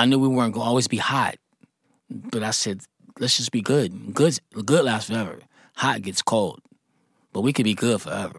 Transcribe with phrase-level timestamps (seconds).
[0.00, 1.36] I knew we weren't going to always be hot,
[2.08, 2.80] but I said,
[3.18, 4.14] let's just be good.
[4.14, 5.40] Good, good lasts forever.
[5.76, 6.62] Hot gets cold,
[7.34, 8.38] but we could be good forever,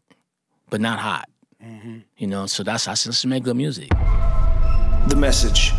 [0.71, 1.29] but not hot.
[1.63, 1.99] Mm-hmm.
[2.17, 3.89] You know, so that's I said, let's make good music.
[3.89, 5.69] The message.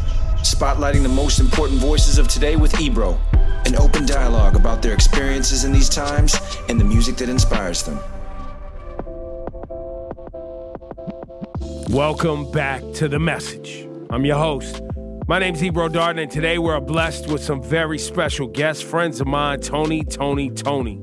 [0.44, 3.18] Spotlighting the most important voices of today with Ebro.
[3.66, 6.36] An open dialogue about their experiences in these times
[6.68, 7.98] and the music that inspires them.
[11.90, 13.88] Welcome back to The Message.
[14.10, 14.80] I'm your host.
[15.28, 19.28] My name's Ebro Darden, and today we're blessed with some very special guests, friends of
[19.28, 20.98] mine, Tony, Toni, Toné.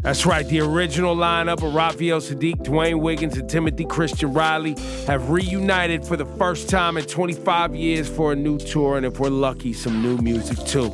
[0.00, 4.76] That's right, the original lineup of Raphael Saadiq, D'wayne Wiggins, and Timothy Christian Riley
[5.06, 9.20] have reunited for the first time in 25 years for a new tour, and if
[9.20, 10.90] we're lucky, some new music too.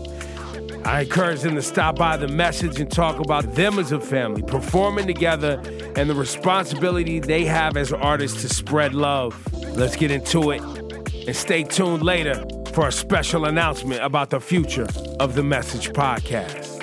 [0.85, 4.43] I encourage them to stop by the message and talk about them as a family,
[4.43, 5.63] performing together,
[5.95, 9.41] and the responsibility they have as artists to spread love.
[9.77, 10.80] Let's get into it
[11.27, 14.87] and stay tuned later for a special announcement about the future
[15.19, 16.79] of the Message Podcast.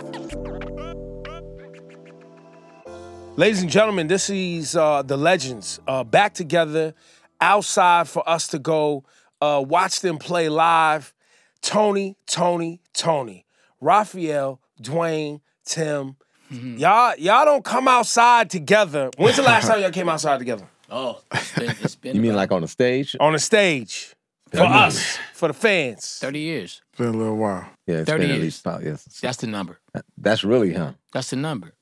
[3.37, 6.93] Ladies and gentlemen, this is uh, the legends uh, back together
[7.39, 9.03] outside for us to go
[9.41, 11.13] uh, watch them play live.
[11.61, 13.43] Tony, Toni, Toné,
[13.81, 16.15] Raphael, D'wayne, Tim.
[16.49, 19.11] Y'all, y'all don't come outside together.
[19.17, 20.67] When's the last time y'all came outside together?
[20.89, 23.13] Oh, it's been, it's been You mean like on the stage?
[23.19, 24.15] On the stage.
[24.57, 26.19] For us, for the fans.
[26.19, 26.81] 30 years.
[26.97, 27.69] Been a little while.
[27.85, 28.43] Yeah, it's 30 been at years.
[28.43, 28.83] least five.
[28.83, 29.79] Yes, That's the number.
[30.17, 30.93] that's really huh.
[31.13, 31.73] That's the number.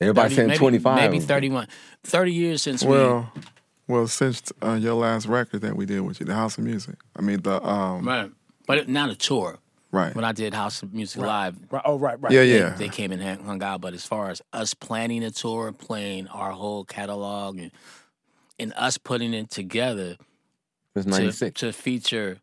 [0.00, 0.96] Everybody 30 saying maybe- twenty five.
[1.10, 1.68] Maybe 31.
[2.04, 2.90] 30 years since we.
[2.90, 3.32] Well,
[3.86, 6.94] well, since uh, your last record that we did with you, the House of Music.
[7.16, 8.30] I mean the um Right.
[8.66, 9.58] But it, not a tour.
[9.90, 10.14] right.
[10.14, 12.32] When I did House of Music Live, Right, oh, right, right.
[12.32, 12.70] Yeah, they, yeah.
[12.70, 13.80] they came and hung hung out.
[13.80, 17.70] But as far as us planning a tour, playing our whole catalog, and,
[18.58, 20.16] and us putting it together
[20.94, 21.60] It's to, ninety six.
[21.60, 22.38] to feature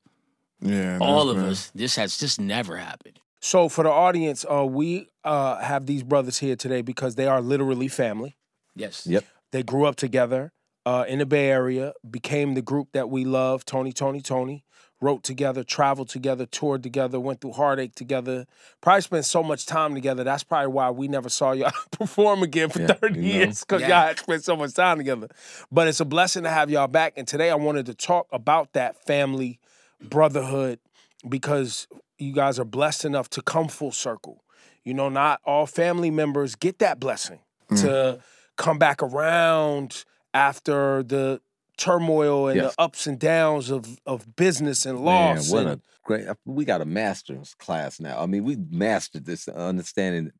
[0.62, 3.20] yeah, all of been- us, this has just never happened.
[3.40, 7.40] So for the audience, uh, we uh, have these brothers here today because they are
[7.40, 8.36] literally family.
[8.76, 9.06] Yes.
[9.06, 9.26] Yep.
[9.52, 10.52] They grew up together
[10.88, 14.64] uh, in the Bay Area, became the group that we love, Tony, Toni, Toné.
[15.00, 18.48] Wrote together, traveled together, toured together, went through heartache together.
[18.82, 20.24] Probably spent so much time together.
[20.24, 23.28] That's probably why we never saw y'all perform again for Yeah, 30 you know.
[23.40, 23.90] years because Yeah.
[23.90, 25.28] y'all had spent so much time together.
[25.72, 27.14] But it's a blessing to have y'all back.
[27.16, 29.60] And today I wanted to talk about that family
[30.02, 30.80] brotherhood
[31.28, 31.88] because
[32.18, 34.44] you guys are blessed enough to come full circle.
[34.84, 37.82] You know, not all family members get that blessing mm.
[37.82, 38.20] to
[38.56, 41.42] come back around after the
[41.78, 42.76] turmoil and Yes.
[42.76, 45.52] the ups and downs of, of business and loss.
[45.52, 46.28] Man, what and- a great!
[46.46, 48.20] We got a master's class now.
[48.22, 50.32] I mean, we mastered this understanding.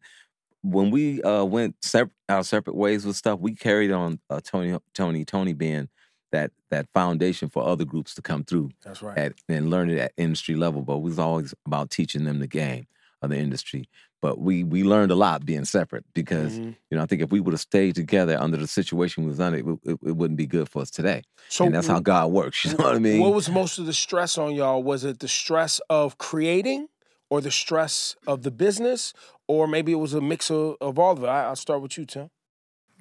[0.64, 4.78] When we uh, went sep- our separate ways with stuff, we carried on uh, Tony,
[4.94, 5.88] Toni, Toné being
[6.32, 9.18] that that foundation for other groups to come through That's right.
[9.18, 10.82] at and learn it at industry level.
[10.82, 12.88] But we was always about teaching them the game
[13.22, 13.88] of the industry.
[14.22, 16.76] But we we learned a lot being separate because Mhm.
[16.90, 19.40] you know I think if we would have stayed together under the situation we was
[19.40, 21.22] under, it, it, it wouldn't be good for us today.
[21.50, 22.66] So and that's how God works.
[22.66, 23.22] You know what I mean?
[23.22, 24.82] What was most of the stress on y'all?
[24.82, 26.88] Was it the stress of creating
[27.30, 29.14] or the stress of the business?
[29.48, 31.28] Or maybe it was a mix of, of all of it.
[31.28, 32.30] I, I'll start with you, Tim.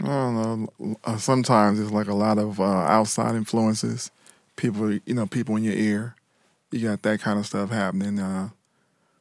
[0.03, 0.97] I don't know.
[1.05, 4.11] uh, Sometimes it's like a lot of uh, outside influences.
[4.57, 6.15] People, you know, people in your ear.
[6.71, 8.51] You got that kind of stuff happening, uh,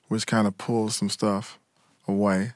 [0.09, 1.57] which kind of pulls some stuff
[2.07, 2.53] away.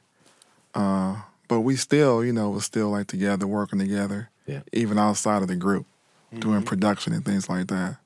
[0.74, 4.62] Uh, but we still, you know, was still like together, working together, Yeah.
[4.74, 5.86] even outside of the group,
[6.32, 6.42] Mm-hmm.
[6.42, 7.98] doing production and things like that.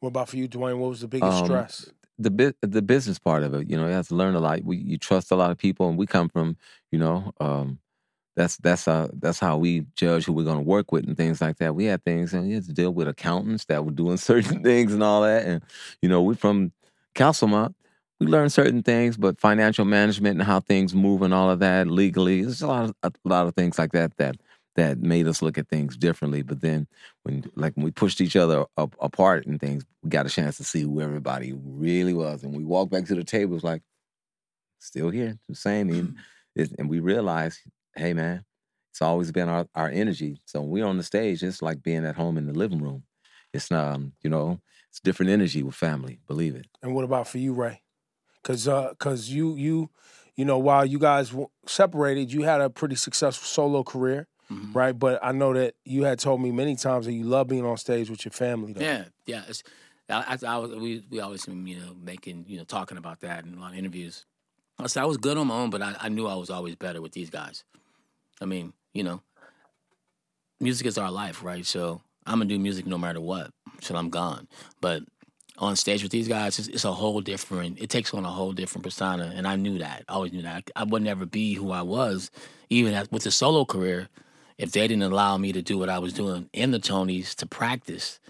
[0.00, 0.78] What about for you, D'wayne?
[0.78, 1.90] What was the biggest Um, stress?
[2.18, 3.68] the bit the business part of it.
[3.68, 4.64] You know, you have to learn a lot.
[4.64, 6.56] We, you trust a lot of people, and we come from,
[6.90, 7.78] you know, um,
[8.34, 11.42] that's that's how that's how we judge who we're going to work with and things
[11.42, 11.74] like that.
[11.74, 14.94] We had things, and we had to deal with accountants that were doing certain things
[14.94, 15.44] and all that.
[15.44, 15.62] And
[16.00, 16.72] you know, we're from
[17.14, 17.74] Castlemont,
[18.20, 21.86] we learned certain things, but financial management and how things move and all of that
[21.88, 24.36] legally, there's a lot of a lot of things like that that
[24.76, 26.42] that made us look at things differently.
[26.42, 26.86] But then
[27.22, 30.56] when like when we pushed each other up, apart and things, we got a chance
[30.58, 32.42] to see who everybody really was.
[32.42, 33.82] And we walked back to the table, it was like,
[34.78, 35.90] still here, the same.
[35.90, 36.16] And,
[36.78, 37.60] and we realized,
[37.96, 38.44] hey man,
[38.92, 40.40] it's always been our, our energy.
[40.46, 43.02] So when we're on the stage, it's like being at home in the living room.
[43.52, 44.60] It's um, you know,
[44.90, 46.66] it's different energy with family, believe it.
[46.82, 47.82] And what about for you, Ray?
[48.46, 49.90] Because because you you
[50.36, 54.72] you know while you guys w- separated, you had a pretty successful solo career, Mhm.
[54.72, 54.96] right?
[54.96, 57.76] But I know that you had told me many times that you love being on
[57.76, 58.72] stage with your family.
[58.72, 58.82] Though.
[58.82, 59.42] Yeah, yeah.
[59.48, 59.64] It's,
[60.08, 63.44] I, I, I was, we we always you know making you know talking about that
[63.44, 64.24] in a lot of interviews.
[64.78, 66.76] I said I was good on my own, but I, I knew I was always
[66.76, 67.64] better with these guys.
[68.40, 69.22] I mean, you know,
[70.60, 71.66] music is our life, right?
[71.66, 73.50] So I'm gonna do music no matter what
[73.80, 74.46] till I'm gone.
[74.80, 75.02] But
[75.58, 77.80] on stage with these guys, it's, it's a whole different.
[77.80, 80.04] It takes on a whole different persona, and I knew that.
[80.08, 80.70] I always knew that.
[80.76, 82.30] I, I would never be who I was,
[82.70, 84.08] even as, with the solo career,
[84.58, 87.46] if they didn't allow me to do what I was doing in the Tonys to
[87.46, 88.20] practice,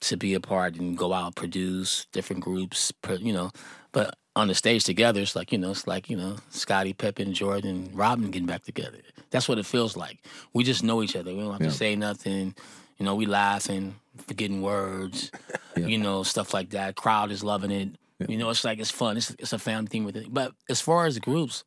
[0.00, 3.50] to be a part and go out produce different groups, you know.
[3.92, 7.32] But on the stage together, it's like you know, it's like you know, Scottie Pippen,
[7.34, 8.98] Jordan, Robin getting back together.
[9.30, 10.18] That's what it feels like.
[10.52, 11.32] We just know each other.
[11.32, 11.68] We don't have Yeah.
[11.68, 12.54] to say nothing.
[12.98, 15.30] You know, we laughing, forgetting words,
[15.76, 16.96] you know, stuff like that.
[16.96, 17.88] Crowd is loving it.
[18.28, 19.16] You know, it's like it's fun.
[19.16, 20.32] It's it's a family thing with it.
[20.32, 21.64] But as far as groups,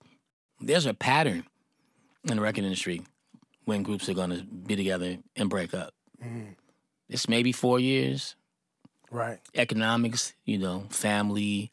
[0.61, 1.45] there's a pattern
[2.29, 3.01] in the record industry
[3.65, 5.93] when groups are gonna be together and break up.
[6.23, 6.51] Mm-hmm.
[7.09, 8.35] It's maybe four years.
[9.11, 9.39] Right.
[9.53, 11.71] Economics, you know, family,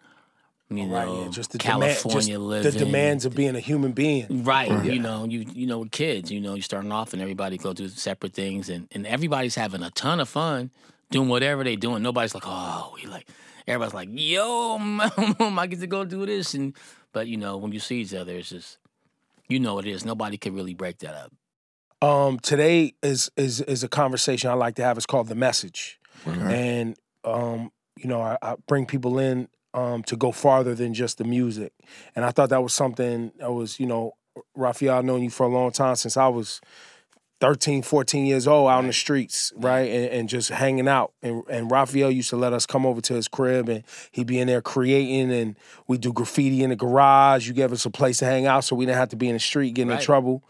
[0.78, 1.06] you Right.
[1.06, 1.28] know, Yeah.
[1.30, 4.44] Just the demand, just California the demands of being a human being.
[4.44, 4.70] Right.
[4.84, 7.72] You know, you you know, with kids, you know, you're starting off and everybody go
[7.72, 10.70] do separate things and, and everybody's having a ton of fun
[11.10, 12.02] doing whatever they doing.
[12.02, 13.28] Nobody's like, oh, we like
[13.66, 14.78] everybody's like, yo,
[15.38, 16.74] mom, I get to go do this and
[17.12, 18.78] but you know, when you see each other, it's just
[19.48, 20.04] you know what it is.
[20.04, 21.32] Nobody can really break that up.
[22.00, 24.96] Um, today is is is a conversation I like to have.
[24.96, 30.16] It's called the message, and um, you know, I, I bring people in um, to
[30.16, 31.72] go farther than just the music.
[32.14, 34.12] And I thought that was something that was, you know,
[34.54, 36.60] Raphael, I've known you for a long time since I was
[37.40, 39.90] 13, 14 years old out in the streets, right?
[39.90, 41.12] And, and just hanging out.
[41.22, 43.82] And, and Raphael used to let us come over to his crib and
[44.12, 45.56] he'd be in there creating and
[45.88, 47.48] we do graffiti in the garage.
[47.48, 49.34] You gave us a place to hang out so we didn't have to be in
[49.34, 50.44] the street getting in trouble.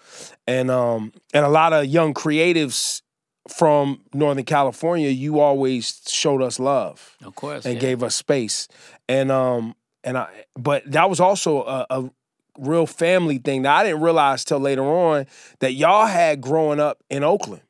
[0.47, 3.01] And um and a lot of young creatives
[3.49, 7.65] from Northern California, you always showed us love Of course.
[7.65, 7.81] and yeah.
[7.81, 8.69] gave us space.
[9.09, 12.11] And um and I but that was also a, a
[12.59, 15.27] real family thing that I didn't realize till later on
[15.61, 17.63] that y'all had growing up in Oakland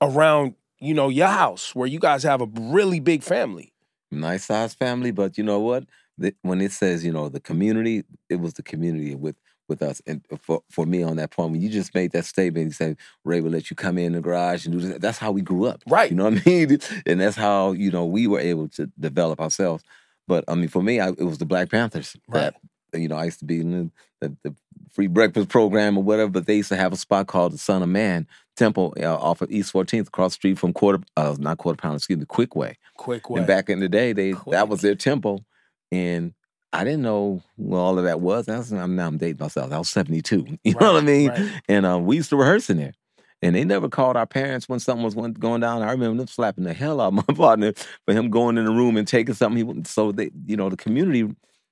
[0.00, 3.72] around you know your house where you guys have a really big family.
[4.10, 5.84] nice sized family, but you know what?
[6.18, 9.36] The, when it says, you know, the community, it was the community with
[9.68, 10.02] with us.
[10.06, 12.96] And for for me on that point, when you just made that statement, you said
[13.24, 14.98] Ray will let you come in the garage and do this.
[14.98, 15.82] That's how we grew up.
[15.86, 16.10] Right.
[16.10, 16.78] You know what I mean?
[17.06, 19.84] And that's how, you know, we were able to develop ourselves.
[20.30, 22.54] But I mean, for me, I, it was the Black Panthers that,
[22.94, 23.90] you know, I used to be in
[24.20, 24.54] the, the, the
[24.92, 27.82] free breakfast program or whatever, but they used to have a spot called the Son
[27.82, 31.58] of Man Temple uh, off of East 14th, across the street from Quarter, uh, not
[31.58, 32.76] Quarter Pound, excuse me, Quickway.
[32.96, 33.40] Quick way.
[33.40, 35.44] And back in the day, they that was their temple,
[35.90, 36.32] and
[36.72, 38.48] I didn't know what all of that was.
[38.48, 39.72] I'm now I'm dating myself.
[39.72, 40.46] I was 72.
[40.62, 41.30] You know what I mean?
[41.30, 41.62] right.
[41.68, 42.92] And um, we used to rehearse in there.
[43.42, 45.82] And they never called our parents when something was going going down.
[45.82, 47.72] I remember them slapping the hell out of my partner
[48.04, 49.76] for him going in the room and taking something.
[49.76, 49.82] He.
[49.84, 51.22] So they, you know, the community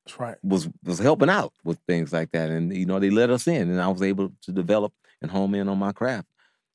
[0.06, 0.36] That's right.
[0.42, 3.68] was was helping out with things like that, and you know, they let us in,
[3.70, 6.26] and I was able to develop and home in on my craft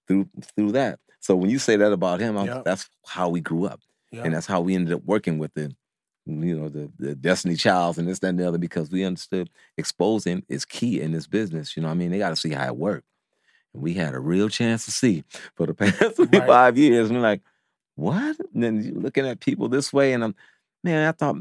[0.07, 0.99] through through that.
[1.19, 2.65] So when you say that about him, I'm- Yep.
[2.65, 3.79] that's how we grew up
[4.11, 4.23] Yeah.
[4.25, 5.73] and that's how we ended up working with the
[6.25, 9.49] you know the, the destiny childs and this that and the other because we understood
[9.77, 12.51] exposing is key in this business you know what i mean they got to see
[12.51, 13.05] how it worked
[13.73, 15.23] we had a real chance to see
[15.55, 17.41] for the past 25 years and we're like
[17.95, 20.35] what and then you looking at people this way and i'm
[20.83, 21.35] man i thought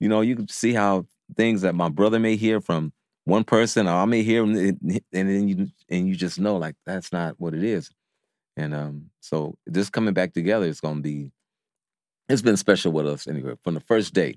[0.00, 1.06] you know you could see how
[1.36, 2.92] things that my brother may hear from
[3.24, 6.74] one person or i may hear and and then you and you just know like
[6.86, 7.90] that's not what it is
[8.56, 11.30] and um so just coming back together is going to be
[12.28, 14.36] it's been special with us anyway from the first day.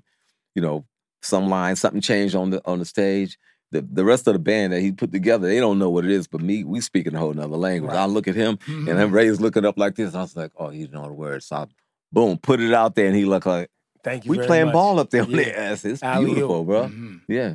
[0.54, 0.84] You know,
[1.22, 3.38] some line, something changed on the on the stage.
[3.70, 6.10] The the rest of the band that he put together, they don't know what it
[6.10, 7.92] is, but me, we speak in a whole nother language.
[7.92, 10.14] I look at him and then Ray's looking up like this.
[10.14, 11.46] I was like, oh, he didn't know the words.
[11.46, 11.66] So I
[12.10, 13.68] boom, put it out there and he looked like
[14.02, 14.30] Thank you.
[14.30, 14.72] we playing much.
[14.72, 15.36] ball up there on Yeah.
[15.36, 15.84] their ass.
[15.84, 16.84] It's beautiful, bro.
[16.88, 17.20] Mhm.
[17.28, 17.54] Yeah.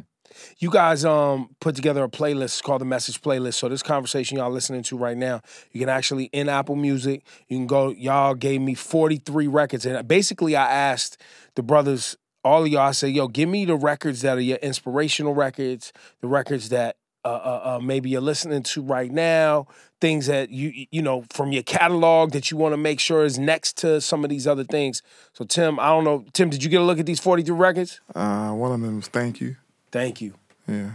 [0.60, 3.56] You guys um put together a playlist called the Message Playlist.
[3.56, 5.42] So this conversation y'all listening to right now,
[5.72, 7.90] you can actually in Apple Music, you can go.
[7.90, 11.18] Y'all gave me 43 records, and basically I asked
[11.56, 14.58] the brothers, all of y'all, I said, yo, give me the records that are your
[14.58, 19.66] inspirational records, the records that uh, uh, uh, maybe you're listening to right now,
[20.02, 23.40] things that you you know from your catalog that you want to make sure is
[23.40, 25.02] next to some of these other things.
[25.32, 28.02] So Tim, I don't know, Tim, did you get a look at these 43 records?
[28.14, 29.56] Uh, one of them was thank you.
[29.92, 30.34] Thank you.
[30.68, 30.90] Yeah.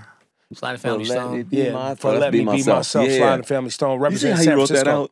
[0.52, 1.38] Slide For Family letting Stone.
[1.38, 1.98] me Yeah, myself.
[2.00, 3.16] for letting me be myself, Yeah.
[3.18, 4.84] Slide and Family Stone, You see represent how San wrote Francisco.
[4.90, 5.10] that out?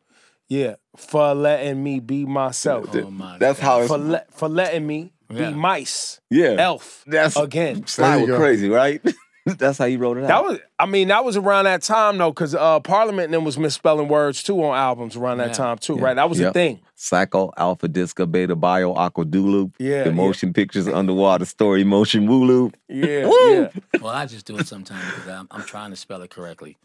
[0.49, 2.89] Yeah, for letting me be myself.
[2.95, 5.49] Oh my That's how it's For le- for letting me Yeah.
[5.51, 6.19] be mice.
[6.29, 6.55] Yeah.
[6.59, 7.03] Elf.
[7.07, 7.85] That's again.
[7.87, 9.01] Slide There was crazy, right?
[9.45, 10.27] That's how you wrote it out.
[10.27, 13.57] That was, I mean, that was around that time though, because uh, Parliament then was
[13.57, 15.53] misspelling words too on albums around that Yeah.
[15.53, 16.15] time too, right?
[16.15, 16.53] That was a Yep.
[16.53, 16.79] thing.
[16.95, 20.15] Psycho, Alpha Disco, Beta Bio, Aqua Dulu, Yeah, the yeah.
[20.15, 22.73] motion pictures, underwater story, motion Wooloo.
[22.89, 23.53] Yeah, Woo!
[23.53, 23.69] yeah.
[24.01, 26.77] Well, I just do it sometimes because I'm, I'm trying to spell it correctly.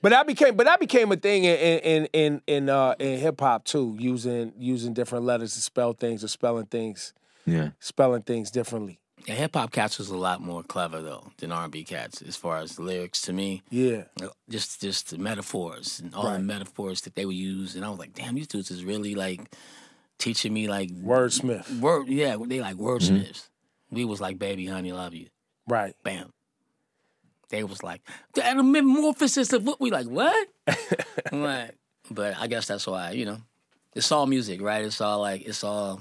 [0.00, 3.40] But that became, but that became a thing in in in in uh, in hip
[3.40, 7.12] hop too, using using different letters to spell things or spelling things.
[7.44, 7.70] Yeah.
[7.80, 9.00] spelling things differently.
[9.26, 12.22] Yeah, hip hop cats was a lot more clever though than R and B cats
[12.22, 13.20] as far as the lyrics.
[13.22, 14.04] To me, Yeah.
[14.48, 16.34] just just the metaphors and all Right.
[16.38, 19.14] the metaphors that they would use, and I was like, damn, these dudes is really
[19.16, 19.40] like
[20.18, 21.80] teaching me like Wordsmith.
[21.80, 22.06] word.
[22.08, 23.48] Yeah, they like wordsmiths.
[23.90, 25.26] We was like, baby, honey, love you.
[25.66, 25.94] Right.
[26.04, 26.32] Bam.
[27.52, 28.00] They was like
[28.34, 30.06] the metamorphosis of what we like.
[30.06, 30.48] What?
[31.32, 31.76] Like,
[32.10, 33.38] but I guess that's why you know,
[33.94, 34.84] it's all music, right?
[34.84, 36.00] It's all like it's all,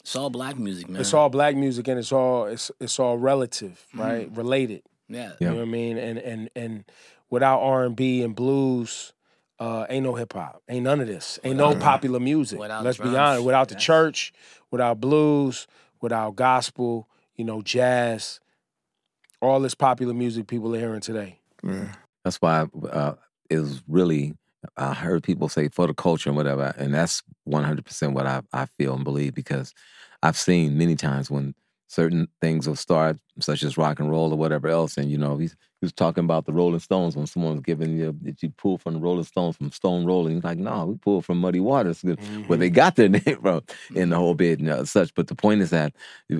[0.00, 1.00] it's all black music, man.
[1.00, 4.28] It's all black music and it's all it's it's all relative, right?
[4.36, 4.82] Related.
[5.08, 5.32] yeah.
[5.40, 5.96] You know what I mean?
[5.98, 6.84] And and and
[7.30, 9.12] without R and B and blues,
[9.60, 10.62] uh, ain't no hip hop.
[10.68, 11.38] Ain't none of this.
[11.44, 12.58] Ain't no popular music.
[12.58, 13.44] Without Let's be honest.
[13.44, 14.32] Without the that's- church,
[14.70, 15.66] without blues,
[16.00, 18.40] without gospel, you know, jazz,
[19.40, 21.38] all this popular music people are hearing today.
[21.62, 21.92] Yeah.
[22.24, 23.14] That's why uh,
[23.50, 24.34] it was really.
[24.76, 28.26] I heard people say for the culture and whatever, and that's one hundred percent what
[28.26, 29.72] I I feel and believe because
[30.22, 31.54] I've seen many times when
[31.86, 35.36] certain things will start, such as rock and roll or whatever else, and you know
[35.36, 38.78] he's he was talking about the Rolling Stones when someone's giving you did you pull
[38.78, 40.34] from the Rolling Stones from Stone Rolling?
[40.34, 42.02] He's like, no, we pulled from Muddy Waters,
[42.46, 43.62] where they got their name from
[43.94, 45.14] in the whole bit and uh, such.
[45.14, 45.92] But the point is that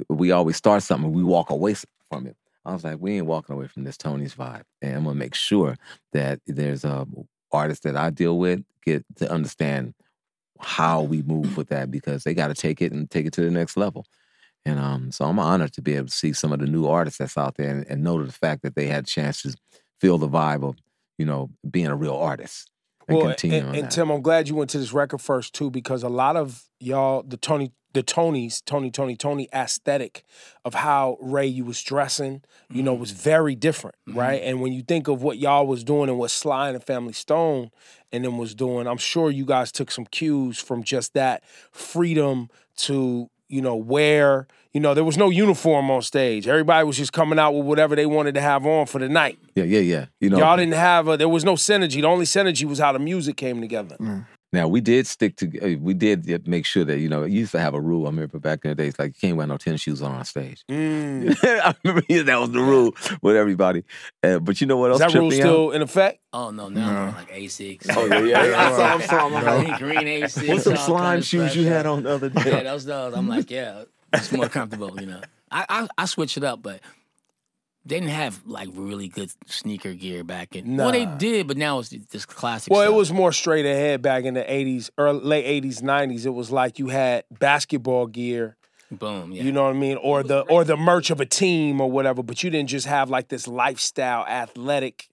[0.08, 1.74] we always start something, we walk away
[2.10, 2.36] from it.
[2.66, 5.34] I was like, we ain't walking away from this Tony's vibe, and I'm gonna make
[5.34, 5.76] sure
[6.12, 7.06] that there's a
[7.52, 9.94] artists that I deal with get to understand
[10.60, 13.42] how we move with that because they got to take it and take it to
[13.42, 14.06] the next level.
[14.64, 17.18] And um, so I'm honored to be able to see some of the new artists
[17.18, 19.54] that's out there and, and know the fact that they had a chance to
[20.00, 20.76] feel the vibe of,
[21.18, 22.70] you know, being a real artist
[23.08, 23.90] and well, continue and, and that.
[23.90, 27.22] Tim, I'm glad you went to this record first too, because a lot of y'all,
[27.22, 30.24] the Tony, the Tonys, Tony, Toni, Toné aesthetic
[30.64, 33.16] of how Ray you was dressing, you know, was mm.
[33.16, 34.18] very different, mm-hmm.
[34.18, 34.42] right?
[34.42, 37.14] And when you think of what y'all was doing and what Sly and the Family
[37.14, 37.70] Stone
[38.12, 42.50] and them was doing, I'm sure you guys took some cues from just that freedom
[42.76, 44.46] to you know wear.
[44.76, 46.46] You know, there was no uniform on stage.
[46.46, 49.38] Everybody was just coming out with whatever they wanted to have on for the night.
[49.54, 50.04] yeah, yeah, yeah.
[50.20, 52.02] You know, Y'all didn't have a, there was no synergy.
[52.02, 53.96] The only synergy was how the music came together.
[54.52, 55.46] Now we did stick to.
[55.60, 57.24] uh, We did make sure that you know.
[57.24, 58.04] You used to have a rule.
[58.04, 60.26] I remember back in the days, like you can't wear no tennis shoes on our
[60.26, 60.62] stage.
[60.70, 61.34] Mm.
[61.42, 63.82] I remember that was the rule with everybody.
[64.22, 64.98] Uh, but you know what else?
[65.00, 65.52] that rule tripped me out?
[65.54, 66.20] still in effect?
[66.34, 67.86] Oh no, now I'm wearing like Asics.
[67.96, 68.44] Oh yeah, yeah.
[68.44, 68.60] yeah.
[68.60, 70.48] I saw, I saw, I'm like, green, green Asics.
[70.48, 71.56] What's some slime kinda shoes stuff.
[71.56, 72.42] you had on the other day?
[72.44, 73.14] Yeah, those those.
[73.14, 73.84] I'm like, yeah,
[74.16, 75.20] it's more comfortable, you know.
[75.50, 76.80] I, I I switch it up, but
[77.84, 80.76] they didn't have like really good sneaker gear back in.
[80.76, 82.72] Well, they did, but now it's this classic.
[82.72, 86.26] Well, it was more straight ahead back in the 80s, early, late 80s, 90s.
[86.26, 88.56] It was like you had basketball gear,
[88.90, 89.30] boom.
[89.32, 89.44] Yeah.
[89.44, 92.22] you know what I mean, or the or the merch of a team or whatever,
[92.24, 95.08] but you didn't just have like this lifestyle athletic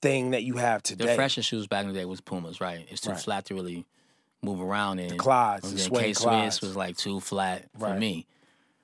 [0.00, 0.96] thing that you have today.
[0.96, 1.16] the today.
[1.16, 2.86] freshest shoes back in the day was Pumas, right?
[2.90, 3.18] It's too Right.
[3.20, 3.84] flat to really
[4.42, 5.16] move around in.
[5.18, 6.42] Clydes, the And then suede K Clydes.
[6.52, 7.98] Swiss was like too flat for Right.
[7.98, 8.26] me,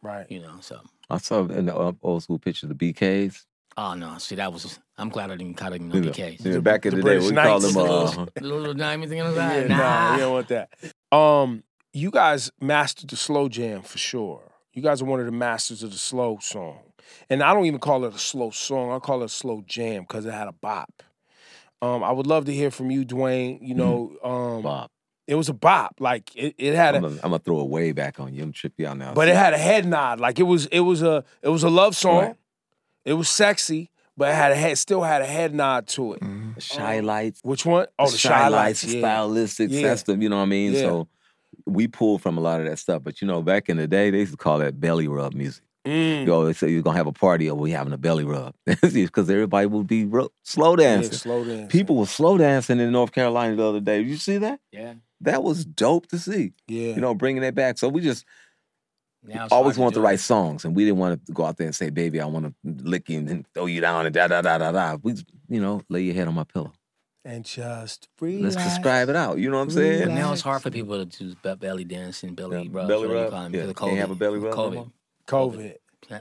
[0.03, 0.31] right.
[0.31, 0.57] you know.
[0.61, 0.81] So,
[1.11, 3.45] I saw in the uh, old school picture the BKs.
[3.77, 4.79] oh no, see that was.
[4.99, 6.45] I'm glad I didn't cut even know BKs.
[6.45, 7.75] Yeah, back in the the, day, British we called Knights.
[7.75, 7.85] them.
[7.85, 10.13] The Uh, little, the little diamond thing on the Yeah, nah, nah.
[10.15, 11.17] you don't want that.
[11.17, 14.43] Um, you guys mastered the slow jam for sure.
[14.73, 16.79] You guys are one of the masters of the slow song,
[17.29, 18.91] and I don't even call it a slow song.
[18.93, 21.03] I call it a slow jam because it had a bop.
[21.83, 23.59] Um, I would love to hear from you, D'wayne.
[23.61, 24.91] You know, um, Bob,
[25.27, 25.97] it was a bop.
[26.01, 28.43] Like it, it had I'm a, gonna, I'm gonna throw a way back on you.
[28.43, 29.15] I'm gonna trip you out now.
[29.15, 30.21] but it had a head nod.
[30.21, 32.19] Like it was, it was a, it was a love song.
[32.19, 32.37] Right.
[33.05, 36.21] It was sexy, but it had a head, still had a head nod to it.
[36.21, 36.53] Mm-hmm.
[36.53, 37.41] The um, Chi-Lites.
[37.43, 37.87] Which one?
[37.99, 38.83] Oh, the shy, lights.
[38.83, 39.03] the yeah.
[39.03, 39.71] stylistics.
[39.71, 39.83] Yeah.
[39.83, 40.73] That's the, you know what I mean?
[40.73, 40.81] Yeah.
[40.81, 41.09] So
[41.67, 43.03] we pulled from a lot of that stuff.
[43.03, 45.65] But you know, back in the day, they used to call that belly rub music.
[45.87, 46.27] Mm.
[46.27, 48.55] You always say you're gonna have a party or we having a belly rub.
[48.83, 51.19] Because everybody will be ro- slow Yeah, dancing.
[51.19, 51.73] slow dance.
[51.73, 53.99] People were slow dancing in North Carolina the other day.
[54.03, 54.61] Did you see that?
[54.71, 54.95] Yeah.
[55.23, 56.53] That was dope to see.
[56.69, 56.95] yeah.
[56.95, 57.79] You know, bringing it back.
[57.79, 58.25] So we just
[59.25, 61.45] Now always hard to want the do right songs, and we didn't want to go
[61.45, 64.15] out there and say, "Baby, I want to lick you and throw you down and
[64.15, 65.15] da da da da da." We,
[65.49, 66.73] you know, lay your head on my pillow.
[67.25, 68.57] and just relax.
[68.57, 69.39] Let's describe it out.
[69.39, 70.09] You know what I'm saying?
[70.09, 73.25] But now it's hard for people to do belly dancing, belly Yeah, rubs, belly whatever
[73.27, 73.43] you rub.
[73.55, 74.91] Yeah, because of can't have a belly rub no COVID.
[75.31, 75.51] More?
[75.53, 75.75] COVID.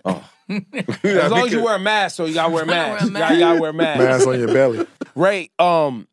[0.05, 0.29] Oh,
[1.03, 3.05] As long as you wear a mask, so you gotta wear a mask.
[3.05, 4.00] You gotta, you gotta wear a mask.
[4.00, 4.86] Mask on your belly.
[5.15, 6.08] Ray, um,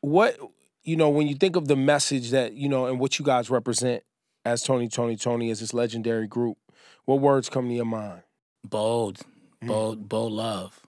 [0.00, 0.36] what
[0.82, 3.48] you know when you think of the message that you know and what you guys
[3.50, 4.02] represent
[4.44, 6.58] as Tony, Toni, Toné, as this legendary group,
[7.04, 8.22] what words come to your mind?
[8.64, 9.18] bold,
[9.62, 9.68] Mm.
[9.68, 10.80] bold, bold love,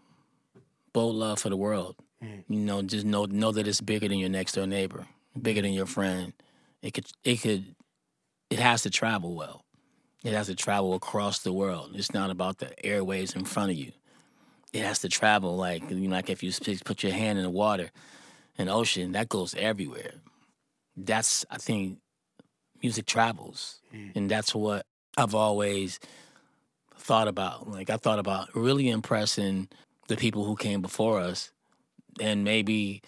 [0.93, 1.97] bold love for the world.
[2.23, 2.45] Mm.
[2.49, 5.07] You know, just know know that it's bigger than your next door neighbor,
[5.41, 6.33] bigger than your friend.
[6.83, 7.75] It could, it could,
[8.51, 9.64] it has to travel well.
[10.25, 11.93] It has to travel across the world.
[11.95, 13.93] It's not about the airways in front of you.
[14.73, 16.51] It has to travel like you know, like if you
[16.85, 17.91] put your hand in the water,
[18.59, 20.15] an ocean that goes everywhere.
[20.97, 21.99] That's I think
[22.83, 24.17] music travels, Mm.
[24.17, 26.01] and that's what I've always
[26.97, 27.69] thought about.
[27.71, 29.69] Like I thought about really impressing
[30.09, 31.53] the people who came before us,
[32.21, 33.03] and maybe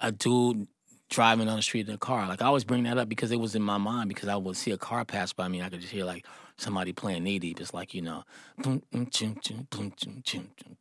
[0.00, 0.66] a dude
[1.10, 2.26] driving on the street in a car.
[2.26, 4.56] Like I always bring that up because it was in my mind because I would
[4.56, 5.58] see a car pass by me.
[5.58, 6.26] And I could just hear like
[6.56, 7.60] somebody playing knee deep.
[7.60, 8.24] It's like you know,
[8.58, 10.24] boom, boom, boom, boom, boom, boom,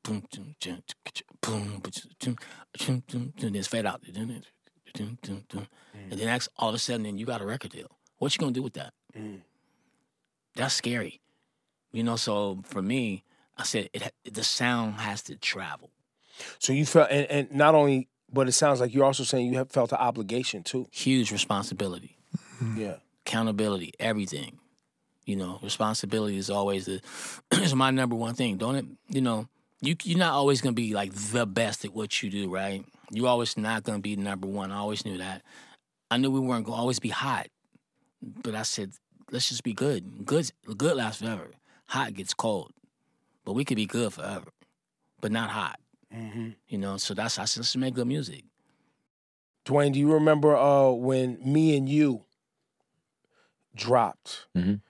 [0.03, 0.23] boom,
[1.41, 1.81] boom, boom,
[2.79, 4.43] boom, boom, then fade out, and
[6.11, 7.89] then next all of a sudden, then you got a record deal.
[8.17, 8.93] What you gonna do with that?
[10.55, 11.19] That's scary,
[11.91, 12.15] you know.
[12.15, 13.23] So for me,
[13.57, 14.13] I said it.
[14.31, 15.89] The sound has to travel.
[16.59, 19.57] So you felt, and, and not only, but it sounds like you're also saying you
[19.57, 20.87] have felt an obligation too.
[20.91, 22.17] Huge responsibility,
[22.75, 22.97] Yeah.
[23.25, 24.59] accountability, everything.
[25.25, 27.01] You know, responsibility is always the
[27.51, 28.57] is my number one thing.
[28.57, 28.85] Don't it?
[29.09, 29.47] You know,
[29.81, 32.83] you you're not always gonna be like the best at what you do, right?
[33.11, 34.71] You're always not gonna be number one.
[34.71, 35.41] I always knew that.
[36.11, 37.47] I knew we weren't gonna always be hot,
[38.21, 38.91] but I said,
[39.31, 40.25] let's just be good.
[40.25, 41.51] Good, good lasts forever.
[41.87, 42.71] Hot gets cold,
[43.45, 44.47] but we could be good forever,
[45.21, 45.79] but not hot.
[46.67, 48.43] You know, so that's I said, let's make good music.
[49.65, 52.25] Dwayne, do you remember uh, when me and you
[53.75, 54.45] dropped?
[54.55, 54.81] Mhm.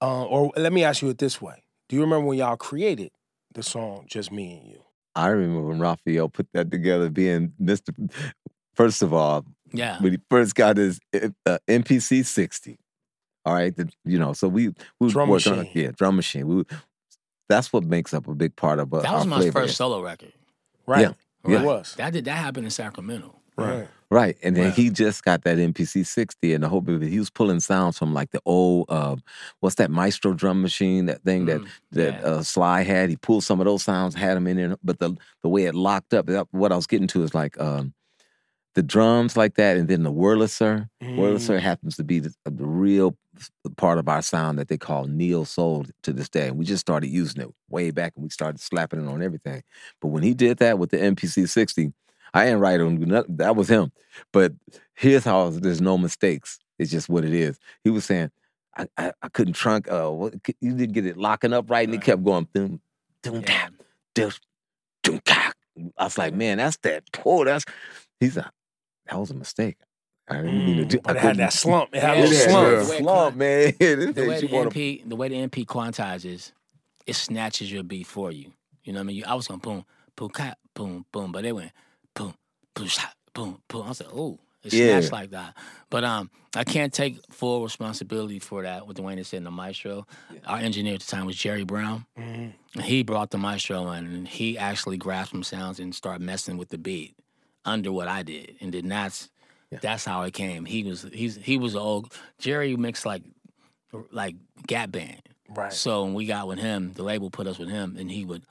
[0.00, 3.10] Uh, or let me ask you it this way: Do you remember when y'all created
[3.54, 4.82] the song "Just Me and You"?
[5.14, 7.90] I remember when Raphael put that together, being Mr.
[8.74, 9.98] First of all, Yeah.
[10.02, 11.00] when he first got his
[11.46, 12.78] uh, MPC 60.
[13.46, 15.72] All right, the, you know, so we we Drum worked on- machine.
[15.74, 16.46] yeah, drum machine.
[16.46, 16.64] We,
[17.48, 19.60] that's what makes up a big part of uh, That was our my flavor.
[19.62, 20.32] first solo record.
[20.86, 21.02] Right.
[21.02, 21.08] Yeah.
[21.44, 21.62] It Yeah.
[21.62, 21.94] was.
[21.96, 23.34] That did that happened in Sacramento.
[23.56, 23.78] Right.
[23.78, 23.88] Right.
[24.42, 24.74] And then Right.
[24.74, 28.14] he just got that MPC 60 and the whole bit he was pulling sounds from
[28.14, 29.16] like the old uh,
[29.60, 32.26] what's that Maestro drum machine, that thing that Mm, that yeah.
[32.26, 33.10] uh, Sly had.
[33.10, 35.74] He pulled some of those sounds, had them in there, but the the way it
[35.74, 37.94] locked up, what I was getting to is like um,
[38.74, 40.88] the drums like that, and then the Wurlitzer.
[41.02, 41.16] Mm.
[41.18, 43.16] Wurlitzer happens to be the, the real
[43.76, 46.48] part of our sound that they call neo soul to this day.
[46.48, 49.62] And we just started using it way back and we started slapping it on everything.
[50.00, 51.92] But when he did that with the MPC 60,
[52.36, 53.24] I didn't write on.
[53.36, 53.92] That was him.
[54.32, 54.52] But
[54.94, 56.58] here's how there's no mistakes.
[56.78, 57.58] It's just what it is.
[57.82, 58.30] He was saying,
[58.76, 61.86] I, I, I couldn't trunk, uh, what, you didn't get it locking up right.
[61.88, 62.80] And it kept going, boom,
[63.22, 63.72] boom, tap,
[64.14, 64.32] doom,
[65.02, 65.20] doom.
[65.96, 67.04] I was like, man, that's that.
[67.24, 67.64] Oh, that's,
[68.20, 68.46] he's like,
[69.06, 69.78] that was a mistake.
[70.28, 71.90] I didn't mean to do Mm, But I it had that slump.
[71.94, 72.66] It had Yeah, a little it slump.
[72.66, 73.72] a The way it slump, man.
[74.14, 76.52] The way the wanna- MP, the way the MP quantizes,
[77.06, 78.52] it snatches your beat for you.
[78.84, 79.16] You know what I mean?
[79.16, 79.84] You, I was going boom,
[80.16, 80.30] boom,
[80.74, 81.72] boom, boom, but they went
[82.16, 82.34] boom,
[82.74, 83.82] boom, shot, boom, boom.
[83.84, 84.98] I was like, oh, it Yeah.
[84.98, 85.54] snatched like that.
[85.90, 88.86] But um, I can't take full responsibility for that.
[88.88, 90.06] What D'wayne said in the maestro,
[90.46, 92.06] our engineer at the time was Jerry Brown.
[92.18, 92.52] Mhm.
[92.74, 96.56] And he brought the maestro in, and he actually grabbed some sounds and started messing
[96.56, 97.14] with the beat
[97.64, 99.28] under what I did, and then that's
[99.82, 100.64] that's how it came.
[100.64, 103.22] He was he's he was old Jerry mixed like
[104.10, 105.22] like Gap Band.
[105.48, 105.72] Right.
[105.72, 108.42] So when we got with him, the label put us with him, and he would,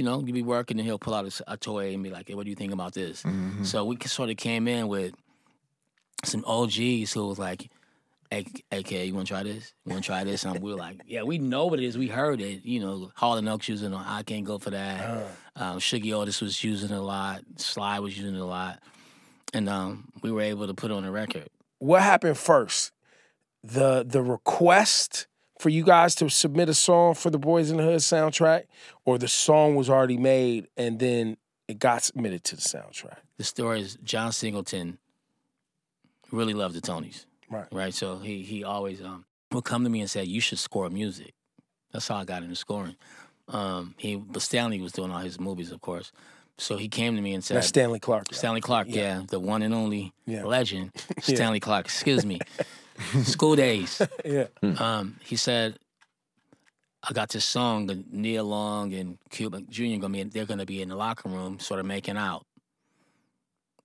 [0.00, 2.34] you know, you'd be working, and he'll pull out a toy and be like, "Hey,
[2.34, 3.22] what do you think about this?"
[3.64, 5.12] So we sort of came in with
[6.24, 7.68] some OGs who was like,
[8.30, 8.46] "Hey,
[9.04, 9.74] you want to try this?
[9.84, 11.98] You want to try this?" And we were like, "Yeah, we know what it is.
[11.98, 12.64] We heard it.
[12.64, 13.96] You know, Hall and Oates using it.
[13.98, 15.26] I can't go for that.
[15.56, 17.42] Um, Shuggie Otis was using it a lot.
[17.56, 18.78] Sly was using it a lot,
[19.52, 21.48] and um, we were able to put it on a record.
[21.78, 22.92] What happened first?
[23.62, 25.26] The the request
[25.60, 28.64] for you guys to submit a song for the Boyz n the Hood soundtrack,
[29.04, 31.36] or the song was already made and then
[31.68, 33.18] it got submitted to the soundtrack.
[33.36, 34.98] The story is John Singleton
[36.32, 37.26] really loved the Tonys.
[37.50, 37.66] Right.
[37.72, 37.94] right?
[37.94, 41.34] So he he always um would come to me and say, "You should score music."
[41.92, 42.96] That's how I got into scoring.
[43.48, 46.12] Um, he but Stanley was doing all his movies, of course.
[46.56, 48.26] So he came to me and said, That's Stanley Clarke.
[48.30, 48.36] yeah.
[48.38, 49.22] Stanley Clarke, yeah.
[49.28, 50.44] the one and only Yeah.
[50.44, 51.86] legend, Stanley Clarke.
[51.86, 52.38] Excuse me,
[53.24, 54.00] school days.
[54.24, 54.46] Yeah.
[54.78, 55.78] Um, he said,
[57.02, 59.96] "I got this song, that Nia Long and Cuba Jr.
[59.98, 62.44] gonna be, they're gonna be in the locker room, sort of making out."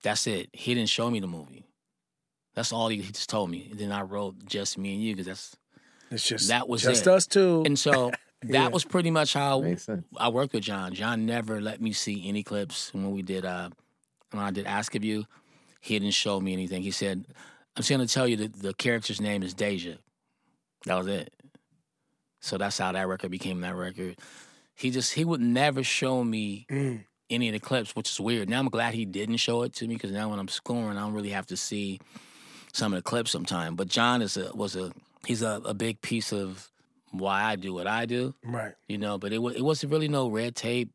[0.02, 0.50] That's it.
[0.52, 1.64] He didn't show me the movie.
[2.54, 3.68] That's all he, he just told me.
[3.70, 5.56] And then I wrote just me and you because that's
[6.10, 7.12] It's just That was just it.
[7.12, 7.62] us two.
[7.66, 8.68] and so that Yeah.
[8.68, 9.64] was pretty much how
[10.16, 10.94] I worked with John.
[10.94, 13.70] John never let me see any clips when we did uh
[14.30, 15.24] when I did Ask of You.
[15.80, 16.82] He didn't show me anything.
[16.82, 17.26] He said,
[17.76, 19.96] "I'm just gonna tell you that the character's name is Deja."
[20.86, 21.32] That was it.
[22.40, 24.16] So that's how that record became that record.
[24.74, 27.04] He just he would never show me Mm.
[27.30, 28.48] any of the clips, which is weird.
[28.48, 31.00] Now I'm glad he didn't show it to me because now when I'm scoring, I
[31.00, 31.98] don't really have to see
[32.72, 33.74] some of the clips sometime.
[33.74, 34.92] But John is a was a
[35.26, 36.70] he's a, a big piece of
[37.10, 38.74] why I do what I do right.
[38.88, 39.16] you know.
[39.18, 40.90] But it wa- it wasn't really no red tape,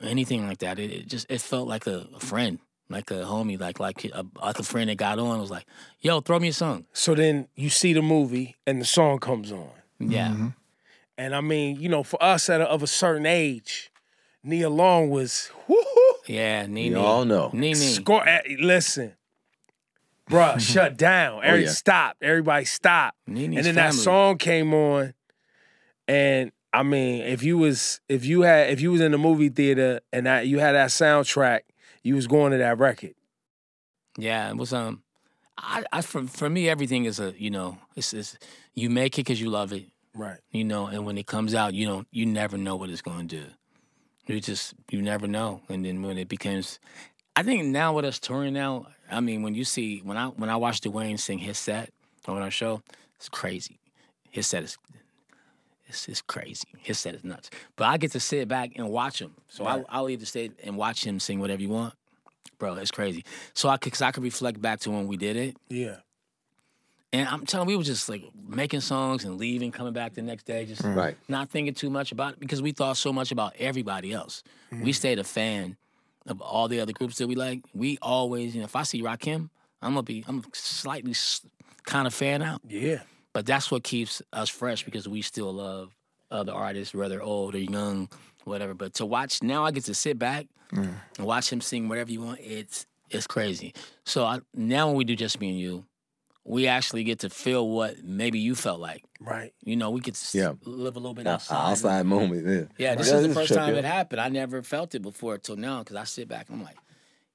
[0.00, 0.78] or anything like that.
[0.78, 4.24] It, it just it felt like a, a friend, like a homie, like like a,
[4.40, 5.66] like a friend that got on was like,
[6.00, 9.50] "Yo, throw me a song." So then you see the movie and the song comes
[9.52, 9.70] on.
[9.98, 10.50] Yeah.
[11.18, 13.90] And I mean, you know, for us at a, of a certain age,
[14.44, 15.82] Nia Long was whoo
[16.26, 16.92] Yeah, Nene.
[16.92, 17.50] We all know.
[17.52, 17.74] Nene.
[17.74, 18.28] score.
[18.28, 19.14] eh, Listen,
[20.30, 21.40] bruh, shut down.
[21.42, 21.70] Every yeah.
[21.70, 22.16] stop.
[22.20, 23.14] Everybody stop.
[23.26, 25.14] Nene's and then that song came on,
[26.06, 29.48] and I mean, if you was if you had if you was in the movie
[29.48, 31.60] theater and that you had that soundtrack,
[32.06, 33.14] you was going to that record.
[34.18, 35.02] Yeah, it was um,
[35.58, 38.38] I, I for for me everything is a you know it's, it's
[38.74, 40.38] you make it because you love it, Right.
[40.50, 43.28] you know, and when it comes out, you don't you never know what it's going
[43.28, 43.44] to do.
[44.26, 46.78] You just you never know, and then when it becomes,
[47.36, 50.48] I think now with us touring now, I mean when you see when I when
[50.50, 51.90] I watch D'wayne sing his set
[52.26, 52.82] on our show,
[53.16, 53.78] it's crazy.
[54.30, 54.78] His set is.
[55.88, 56.66] It's, it's crazy.
[56.78, 57.50] His set is nuts.
[57.76, 59.34] But I get to sit back and watch him.
[59.48, 61.94] So I, I'll either stay and watch him sing whatever you want.
[62.58, 63.24] Bro, it's crazy.
[63.54, 65.56] So I could, cause I could reflect back to when we did it.
[65.68, 65.96] Yeah.
[67.12, 70.22] And I'm telling you, we were just like making songs and leaving, coming back the
[70.22, 70.94] next day, just mm.
[70.94, 71.16] Right.
[71.28, 74.42] not thinking too much about it because we thought so much about everybody else.
[74.70, 74.94] We mm.
[74.94, 75.76] stayed a fan
[76.26, 77.60] of all the other groups that we like.
[77.74, 81.14] We always, you know, if I see Rakim, I'm gonna be, I'm slightly
[81.84, 82.60] kind of fan out.
[82.68, 83.02] Yeah.
[83.36, 85.94] But that's what keeps us fresh because we still love
[86.30, 88.08] other artists, whether old or young,
[88.44, 88.72] whatever.
[88.72, 90.88] But to watch now, I get to sit back mm.
[91.18, 92.40] and watch him sing whatever you want.
[92.40, 93.74] It's it's crazy.
[94.06, 95.84] So I, now when we do just me and you,
[96.44, 99.04] we actually get to feel what maybe you felt like.
[99.20, 99.52] Right.
[99.62, 100.52] You know, we get to Yeah.
[100.64, 101.72] live a little bit The outside.
[101.72, 102.46] outside moment.
[102.46, 102.52] Yeah.
[102.78, 104.18] Yeah, this Yeah, is the first time it happened.
[104.18, 106.78] I never felt it before till now because I sit back and I'm like,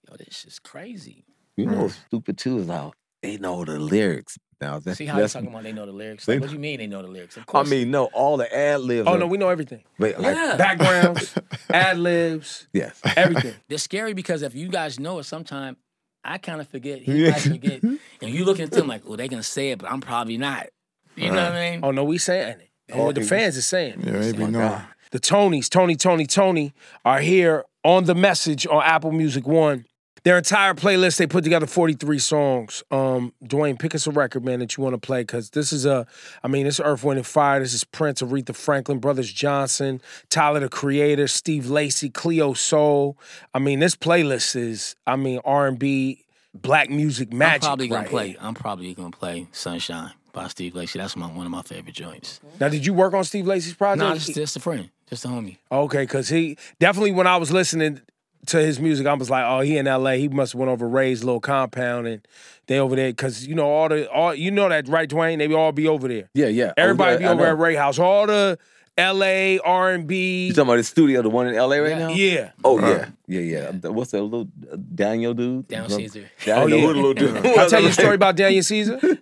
[0.09, 1.25] yo, this is crazy.
[1.57, 2.05] You know, what's mm.
[2.07, 4.39] stupid too is how they know the lyrics.
[4.61, 6.27] Now that, See how you that's, talking about they know the lyrics?
[6.27, 7.35] Like, what do you mean they know the lyrics?
[7.35, 7.67] Of course.
[7.67, 9.07] I mean, no, all the ad libs.
[9.07, 9.83] Oh are- no, we know everything.
[9.97, 10.55] Wait, like, yeah.
[10.55, 11.33] Backgrounds,
[11.73, 12.99] ad libs, yes.
[13.17, 13.55] everything.
[13.67, 15.77] They're scary because if you guys know it, sometime
[16.23, 17.01] I kind of forget.
[17.01, 17.81] He might forget.
[18.21, 20.37] And you look at them like, oh, well, they're gonna say it, but I'm probably
[20.37, 20.67] not.
[21.15, 21.79] You know what I mean?
[21.83, 22.69] Oh no, we saying it.
[22.91, 24.03] Oh, and what the fans are saying.
[24.05, 24.81] Yeah, they be knowing.
[25.09, 26.71] The Tonys, Tony, Toni, Toné,
[27.03, 29.85] are here on the message on Apple Music One.
[30.23, 32.83] Their entire playlist, they put together 43 songs.
[32.91, 35.85] Um, D'wayne, pick us a record, man, that you want to play, because this is
[35.85, 36.05] a,
[36.43, 37.59] I mean, this is Earth, Wind, and Fire.
[37.59, 43.17] This is Prince, Aretha Franklin, Brothers Johnson, Tyler, the Creator, Steve Lacy, Cleo Sol.
[43.55, 47.63] I mean, this playlist is, I mean, R&B, black music magic.
[47.63, 48.27] I'm probably gonna right play.
[48.29, 48.37] here.
[48.41, 50.99] I'm probably gonna play "Sunshine" by Steve Lacy.
[50.99, 52.39] That's my one of my favorite joints.
[52.59, 54.07] Now, did you work on Steve Lacy's project?
[54.07, 55.57] No, just just a friend, just a homie.
[55.71, 58.01] Okay, because he definitely when I was listening
[58.47, 60.17] to his music, I was like, oh, he in L.A.
[60.17, 62.27] He must have went over Ray's little compound and
[62.67, 65.37] they over there because you know all the all you know that right, D'wayne?
[65.39, 66.29] They all be over there.
[66.33, 66.69] Yeah, yeah.
[66.77, 67.49] Oh, Everybody yeah, be I over know.
[67.49, 67.99] at Ray House.
[67.99, 68.57] All the
[68.97, 69.57] L.A.
[69.59, 70.47] R and B.
[70.47, 72.09] You talking about the studio, the one in LA right now?
[72.09, 72.51] Yeah.
[72.63, 73.89] Oh yeah, yeah, yeah.
[73.89, 75.67] What's that little uh, Daniel dude?
[75.69, 76.29] Down Caesar.
[76.45, 76.85] Yeah, I Oh, yeah.
[76.85, 77.35] little dude.
[77.43, 78.97] Can I tell you a story about Daniel Caesar?
[78.99, 79.17] Can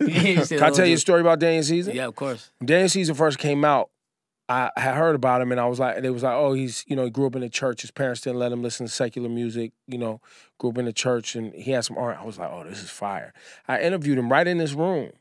[0.45, 1.91] Can I tell you a story about Daniel Caesar?
[1.91, 2.49] Yeah, of course.
[2.63, 3.89] Daniel Caesar first came out,
[4.49, 6.95] I had heard about him and I was like, they was like, oh, he's, you
[6.95, 7.81] know, he grew up in the church.
[7.81, 10.21] His parents didn't let him listen to secular music, you know,
[10.57, 12.17] grew up in the church and he had some art.
[12.19, 13.31] I was like, oh, this is fire.
[13.67, 15.11] I interviewed him right in this room.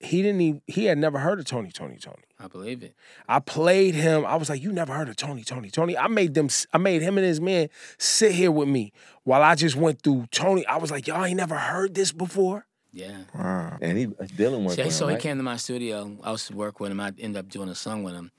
[0.00, 2.24] He didn't even, he had never heard of Tony, Toni, Toné.
[2.40, 2.96] I believe it.
[3.28, 4.26] I played him.
[4.26, 5.94] I was like, you never heard of Tony, Toni, Toné.
[5.96, 7.68] I made them, I made him and his man
[7.98, 8.92] sit here with me
[9.22, 10.66] while I just went through Tony.
[10.66, 12.66] I was like, y'all ain't never heard this before?
[12.90, 13.16] Yeah.
[13.32, 13.78] Wow.
[13.80, 16.18] And he Dylan worked So, with so him, he came to my studio.
[16.24, 16.98] I was to work with him.
[16.98, 18.32] I ended up doing a song with him.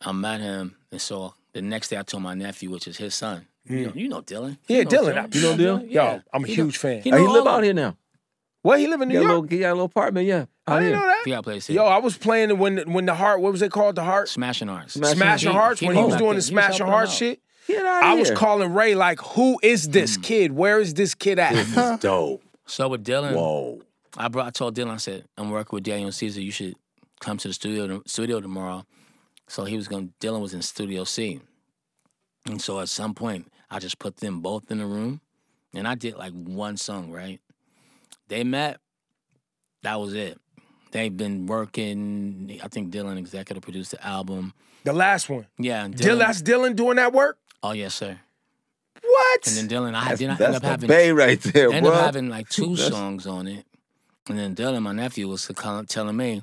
[0.00, 3.14] I met him, and so the next day I told my nephew, which is his
[3.14, 3.46] son.
[3.64, 4.58] You, know, you know Dylan.
[4.68, 5.34] Yeah, You know Dylan.
[5.34, 5.90] You know Dylan?
[5.90, 7.02] Yo, I'm a He know- huge fan.
[7.02, 7.96] he Oh, he live out here now.
[8.62, 9.32] Where he live in New got, a York?
[9.42, 10.46] little, he got a little apartment, yeah.
[10.66, 10.96] I Out didn't here.
[11.00, 11.22] know that.
[11.24, 11.70] He got a place.
[11.70, 13.40] Yo, I was playing when when the heart.
[13.40, 13.94] What was it called?
[13.96, 14.28] The heart.
[14.28, 14.94] Smashing Hearts.
[14.94, 15.80] Smashing Smashing He- Hearts.
[15.80, 18.18] he when he was was doing the Smashing helping Hearts shit, Get out I here.
[18.20, 19.92] was calling Ray like, "Who is Mm.
[19.92, 20.52] this kid?
[20.52, 22.42] Where is this kid at?" This is dope.
[22.66, 23.82] So with Dylan, Whoa.
[24.16, 24.48] I brought.
[24.48, 24.90] I told Dylan.
[24.90, 26.40] I said, "I'm working with Daniel Caesar.
[26.40, 26.74] You should
[27.20, 28.84] come to the studio studio tomorrow."
[29.48, 30.12] So he was going.
[30.20, 31.40] to Dylan was in Studio C,
[32.46, 35.20] and so at some point, I just put them both in the room,
[35.74, 37.10] and I did like one song.
[37.12, 37.40] Right?
[38.28, 38.80] They met.
[39.82, 40.40] That was it.
[40.90, 42.58] They've been working.
[42.62, 44.52] I think Dylan executive produced the album.
[44.84, 45.46] the last one.
[45.58, 46.18] Yeah, and Dylan, Dylan.
[46.18, 47.38] that's Dylan doing that work.
[47.62, 48.18] oh yes, sir.
[49.02, 49.46] What?
[49.46, 51.66] And then Dylan, I That's, then I that's ended up the having bay right there,
[51.66, 51.92] ended bro.
[51.92, 53.64] up having like two songs on it.
[54.28, 55.48] And then Dylan, my nephew, was
[55.88, 56.42] telling me,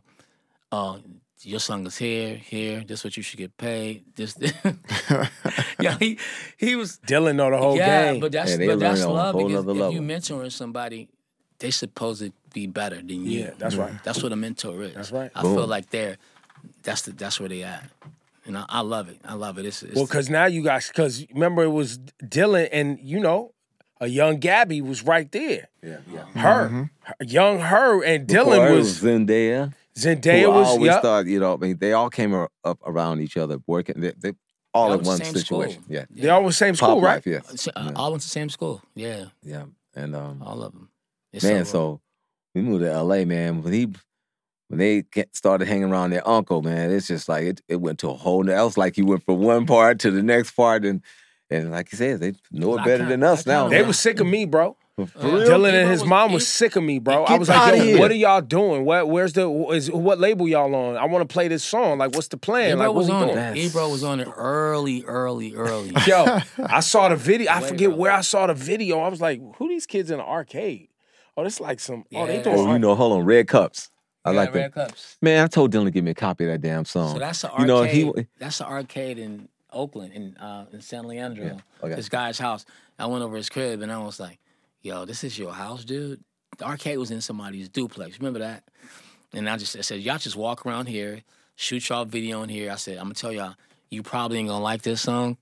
[0.71, 1.01] "Oh,
[1.45, 2.83] your song is here, here.
[2.85, 4.03] This is what you should get paid.
[4.15, 4.35] This,
[5.79, 6.17] yeah, he
[6.57, 7.87] he was Dylan know the whole game.
[7.87, 8.21] yeah, game.
[8.21, 10.39] but that's Yeah, but that's learn on a love whole because nother if you level.
[10.39, 11.09] mentoring somebody,
[11.59, 13.41] they supposed to be better than you.
[13.41, 13.93] Yeah, that's right.
[14.03, 14.93] That's what a mentor is.
[14.93, 15.31] That's right.
[15.35, 16.17] I feel like they're
[16.83, 17.83] that's the that's where they at.
[18.45, 19.19] And I, I love it.
[19.23, 19.65] I love it.
[19.65, 23.53] It's, it's well, because now you guys, because remember it was Dylan and you know,
[24.01, 25.69] a young Gabby was right there.
[25.81, 26.25] yeah, yeah.
[26.35, 26.83] Her, mm-hmm.
[27.01, 29.73] her- young her, and Before Dylan it was Zendaya.
[29.97, 31.01] Zendaya who was always yep.
[31.01, 34.01] thought, you know, I mean, they all came up around each other working.
[34.01, 34.33] They, they
[34.73, 35.83] all All in one situation.
[35.83, 35.93] school.
[35.93, 36.05] Yeah.
[36.09, 37.25] They all went same Pop school, right?
[37.25, 37.69] life, yeah.
[37.75, 37.91] Uh, Yeah.
[37.95, 38.81] All went to the same school.
[38.95, 39.65] Yeah, Yeah.
[39.95, 40.89] And um, all of them.
[41.31, 42.01] It's man, so, so
[42.55, 43.61] we moved to LA, man.
[43.61, 43.87] When he
[44.67, 47.99] when they get, started hanging around their uncle, man, it's just like it, it went
[47.99, 48.77] to a whole nother else.
[48.77, 51.01] Like you went from one part to the next part, and
[51.49, 53.69] and like you said, they know it better than us I now.
[53.69, 53.87] They man.
[53.87, 54.75] was sick of me, bro.
[54.95, 55.47] For real?
[55.49, 57.23] Dylan and his was- mom was sick of me, bro.
[57.23, 58.85] I was like, yo, what are y'all doing?
[58.85, 60.97] What, where's the is what label y'all on?
[60.97, 61.97] I want to play this song.
[61.97, 62.73] Like, what's the plan?
[62.73, 63.31] Ebro like, was what we on doing?
[63.31, 63.41] it.
[63.41, 65.93] That's- Ebro was on it early, early, early.
[66.07, 67.51] Yo, I saw the video.
[67.51, 67.97] I forget early.
[67.97, 68.99] where I saw the video.
[68.99, 70.89] I was like, who these kids in the arcade?
[71.35, 72.05] Oh, this like some.
[72.13, 72.43] Oh, they Yeah.
[72.43, 72.59] doing.
[72.59, 73.89] Oh, you know, hold on, red cups.
[74.23, 74.89] I Yeah, like Red that.
[74.89, 75.17] Cups.
[75.23, 77.13] Man, I told Dylan to give me a copy of that damn song.
[77.13, 77.61] So that's the arcade.
[77.61, 81.45] You know, he that's the arcade in Oakland, in uh, in San Leandro.
[81.45, 81.95] Yeah, okay.
[81.95, 82.63] This guy's house.
[82.99, 84.37] I went over his crib and I was like,
[84.83, 86.23] "Yo, this is your house, dude."
[86.57, 88.19] The arcade was in somebody's duplex.
[88.19, 88.63] Remember that?
[89.33, 91.23] And I just I said, "Y'all just walk around here,
[91.55, 93.55] shoot y'all video in here." I said, "I'm gonna tell y'all,
[93.89, 95.37] you probably ain't gonna like this song,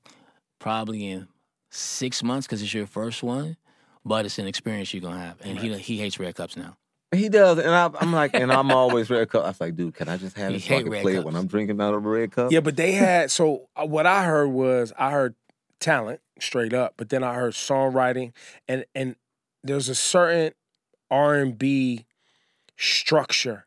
[0.59, 1.27] probably in
[1.69, 3.57] six months because it's your first one,
[4.05, 6.77] but it's an experience you're gonna have." And he he hates red cups now.
[7.13, 9.43] He does, and I, I'm like, and I'm always red cup.
[9.43, 11.11] I was like, dude, can I just have He it so I can red play
[11.11, 11.25] it cups.
[11.25, 12.53] when I'm drinking out of a red cup?
[12.53, 13.29] Yeah, but they had.
[13.31, 15.35] So uh, what I heard was I heard
[15.81, 18.31] talent straight up, but then I heard songwriting,
[18.69, 19.17] and and
[19.63, 20.53] there's a certain
[21.09, 22.05] R and B
[22.77, 23.65] structure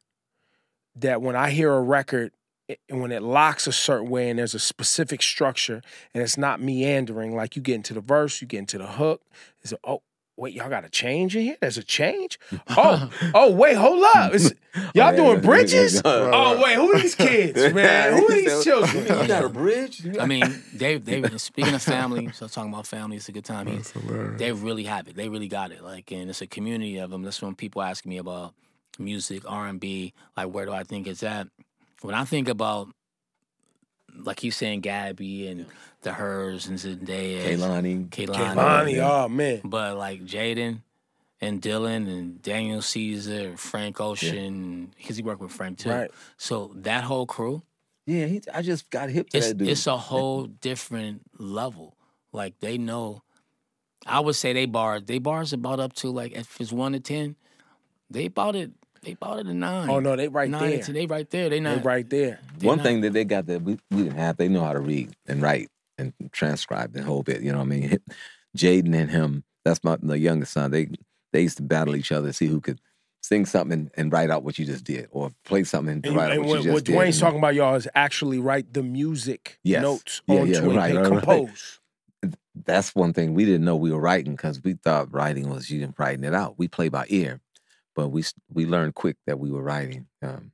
[0.97, 2.33] that when I hear a record.
[2.89, 5.83] And when it locks a certain way and there's a specific structure
[6.15, 9.21] and it's not meandering, like you get into the verse, you get into the hook.
[9.61, 10.01] It's a, oh,
[10.37, 11.57] wait, y'all got a change in here?
[11.61, 12.39] There's a change?
[12.69, 14.35] Oh, oh, wait, hold up.
[14.35, 15.41] It's, oh, y'all Oh, doing yeah.
[15.41, 15.95] bridges?
[15.97, 18.17] Right, Oh, wait, who are these kids, man?
[18.19, 19.05] Who are these children?
[19.07, 20.07] You got a bridge?
[20.19, 22.31] I mean, they they speaking of family.
[22.33, 23.67] So talking about family, it's a good time.
[23.69, 24.39] He, That's hilarious.
[24.39, 25.15] they really have it.
[25.17, 25.83] They really got it.
[25.85, 27.23] Like, and it's a community of them.
[27.23, 28.55] That's when people ask me about
[28.99, 30.13] music, R and B.
[30.37, 31.49] Like, where do I think it's at?
[32.03, 32.89] When I think about,
[34.17, 35.67] like you saying, Gabby and
[36.05, 38.09] the Hers and Zendaya, Kehlani.
[38.09, 39.61] Kehlani, Lonnie, oh man.
[39.65, 40.83] but like Jaden
[41.41, 45.91] and Dylan and Daniel Caesar, Frank Ocean, because he worked with Frank too.
[45.91, 46.11] Right.
[46.37, 47.63] So that whole crew,
[48.07, 49.69] Yeah, he, I just got hip to it's that dude.
[49.69, 51.97] it's a whole different level.
[52.33, 53.23] Like they know.
[54.07, 57.01] I would say they bars they bars about up to like if it's one to
[57.01, 57.37] ten,
[58.11, 58.71] they bought it.
[59.03, 59.89] They bought it a nine.
[59.91, 60.83] Oh no, they right nine there.
[60.83, 61.49] to they right there.
[61.51, 62.41] They They not right there.
[62.63, 64.81] One not- thing that they got that we, we didn't have, they know how to
[64.81, 67.43] read and write and transcribe the whole bit.
[67.43, 67.99] You know what I mean?
[68.57, 70.71] Jaden and him, that's my the youngest son.
[70.71, 70.89] They
[71.33, 72.81] they used to battle each other, see who could
[73.23, 76.17] sing something and, and write out what you just did, or play something and, And,
[76.17, 76.95] write out and what, what, you just what did.
[76.95, 79.83] What D'wayne's talking about, y'all, is actually write the music Yes.
[79.83, 80.77] notes Yeah, onto yeah, it.
[80.77, 81.09] right, they right, right.
[81.09, 81.81] compose.
[82.65, 85.93] That's one thing we didn't know we were writing because we thought writing was you
[85.99, 86.59] writing it out.
[86.59, 87.41] We play by ear,
[87.97, 90.07] but we we learned quick that we were writing.
[90.23, 90.53] Um,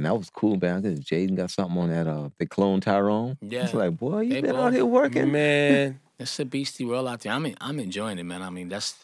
[0.00, 0.80] and that was cool, man.
[0.80, 2.06] Because Jaden got something on that.
[2.06, 3.36] Uh, they cloned Tyrone.
[3.42, 3.64] Yeah.
[3.64, 5.30] it's like, boy, you They been both- out here working.
[5.30, 7.32] Man, It's a beastie world out there.
[7.32, 8.40] I'm I'm enjoying it, man.
[8.40, 8.94] I mean, that's.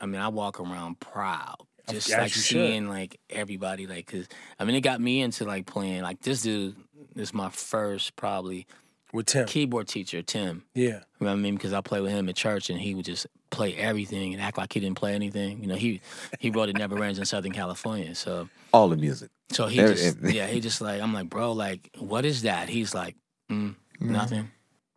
[0.00, 1.56] I mean, I walk around proud,
[1.90, 2.54] just as like you should.
[2.68, 6.02] seeing like everybody, like, cause I mean, it got me into like playing.
[6.02, 6.74] Like this dude
[7.14, 8.66] is my first probably
[9.12, 9.46] with Tim.
[9.46, 10.64] keyboard teacher, Tim.
[10.74, 10.84] Yeah.
[10.84, 11.54] You know what I mean?
[11.54, 14.58] Because I played with him at church, and he would just play everything and act
[14.58, 15.60] like he didn't play anything.
[15.62, 16.00] You know, he
[16.40, 19.30] he wrote "It Never Rains in Southern California," so All the music.
[19.50, 22.68] so he Every- just yeah, he just like I'm like, bro, like, what is that?
[22.68, 23.16] He's like,
[23.50, 24.50] mm, nothing.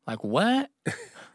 [0.07, 0.69] Like what?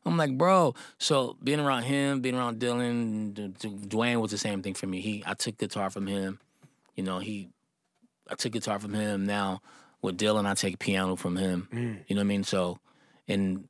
[0.06, 0.74] I'm like, bro.
[0.98, 4.86] So being around him, being around Dylan, D- D- D'wayne was the same thing for
[4.86, 5.00] me.
[5.00, 6.40] He, I took guitar from him.
[6.94, 7.48] You know, he,
[8.30, 9.24] I took guitar from him.
[9.24, 9.62] Now
[10.04, 11.68] with Dylan, I take piano from him.
[11.72, 11.98] Mm.
[12.06, 12.44] You know what I mean?
[12.44, 12.78] So,
[13.26, 13.68] and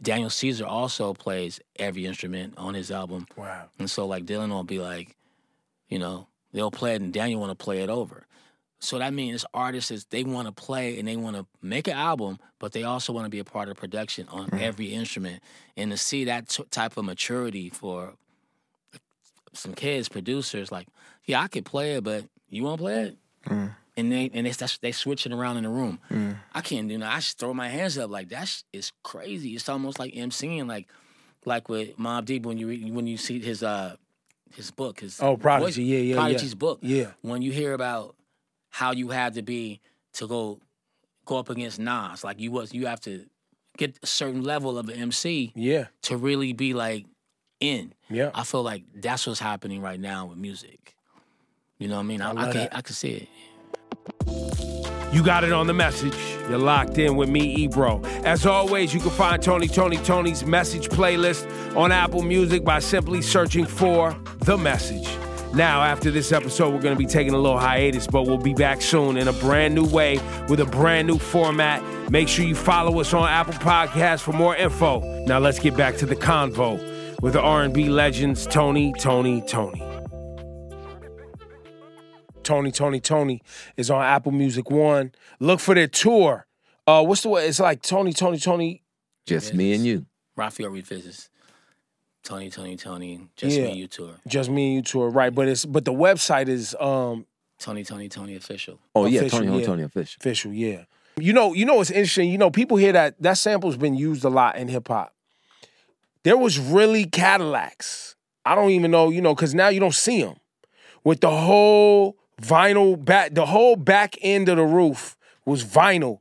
[0.00, 3.26] Daniel Caesar also plays every instrument on his album.
[3.36, 3.64] Wow.
[3.78, 5.16] And so like Dylan will be like,
[5.88, 8.26] you know, they'll play it and Daniel want to play it over.
[8.78, 11.94] So that means artists is they want to play and they want to make an
[11.94, 14.58] album, but they also want to be a part of production on mm-hmm.
[14.60, 15.42] every instrument.
[15.76, 18.14] And to see that t- type of maturity for
[19.52, 20.88] some kids, producers, like,
[21.26, 23.16] yeah, I could play it, but you want to play it?
[23.46, 23.74] Mm.
[23.96, 25.98] And they and they they switching around in the room.
[26.54, 27.12] I can't do that.
[27.12, 29.50] I just throw my hands up like that's it's crazy.
[29.50, 30.88] It's almost like MCing, like
[31.44, 33.96] like with Mobb Deep when you read, when you see his uh
[34.54, 35.64] his book, his Oh, Prodigy.
[35.64, 36.14] voice- Yeah, yeah, yeah.
[36.16, 36.78] Prodigy's book.
[36.82, 37.10] Yeah.
[37.20, 38.14] When you hear about
[38.70, 39.80] how you had to be
[40.14, 40.58] to go
[41.26, 43.26] go up against Nas, like you was you have to
[43.76, 45.86] get a certain level of an MC Yeah.
[46.02, 47.04] to really be like
[47.60, 47.92] in.
[48.08, 48.30] Yeah.
[48.34, 50.94] I feel like that's what's happening right now with music.
[51.78, 52.20] You know what I mean?
[52.22, 52.76] I, I, love can that.
[52.76, 53.28] I can see it.
[55.12, 56.16] You got it on the message.
[56.48, 58.02] You're locked in with me, Ebro.
[58.24, 63.20] As always, you can find Tony Toni Toné's message playlist on Apple Music by simply
[63.20, 65.06] searching for The Message.
[65.54, 68.54] Now, after this episode, we're going to be taking a little hiatus, but we'll be
[68.54, 71.82] back soon in a brand new way with a brand new format.
[72.10, 75.00] Make sure you follow us on Apple Podcasts for more info.
[75.26, 76.80] Now, let's get back to the convo
[77.20, 79.91] with the R&B legends Tony, Toni, Toné.
[82.42, 83.40] Tony, Toni, Toné
[83.76, 85.12] is on Apple Music One.
[85.40, 86.46] Look for their tour.
[86.86, 87.46] Uh, what's the way?
[87.46, 88.80] It's like Tony, Toni, Toné.
[89.26, 90.06] Just me and you.
[90.36, 91.28] Raphael revisits.
[92.22, 93.28] Tony, Toni, Toné.
[93.36, 93.64] Just Yeah.
[93.64, 94.14] me and you tour.
[94.26, 95.34] Just me and you tour, right?
[95.34, 97.26] But it's but the website is um
[97.58, 98.78] Tony, Toni, Toné official.
[98.94, 99.66] Oh yeah, Official, Tony, Tony, yeah.
[99.66, 100.18] Tony official.
[100.20, 100.84] official, yeah.
[101.16, 102.30] You know, you know what's interesting.
[102.30, 105.14] You know, people hear that that sample's been used a lot in hip hop.
[106.24, 108.16] There was really Cadillacs.
[108.44, 110.36] I don't even know, you know, because now you don't see them
[111.04, 113.34] with the whole vinyl back.
[113.34, 116.18] The whole back end of the roof was vinyl.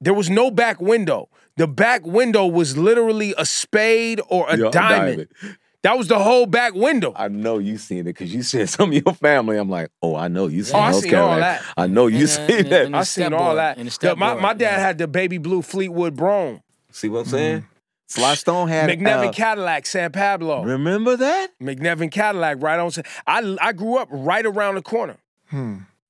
[0.00, 1.28] There was no back window.
[1.56, 5.28] The back window was literally a spade or a Yeah, diamond.
[5.82, 7.12] That was the whole back window.
[7.14, 9.56] I know you seen it because you said some of your family.
[9.58, 11.62] I'm like, oh, I know you seen Oh, I seen all that.
[11.76, 12.86] I know you And, seen and- that.
[12.86, 13.76] and I seen all board, that.
[13.76, 14.78] and the The- step my, my dad yeah.
[14.80, 16.60] had the baby blue Fleetwood Brougham.
[16.90, 17.66] See what I'm saying?
[18.06, 20.62] Sly Stone had McNevin uh, Cadillac, San Pablo.
[20.62, 21.50] Remember that?
[21.60, 22.90] McNevin Cadillac, right on.
[23.26, 25.16] I I grew up right around the corner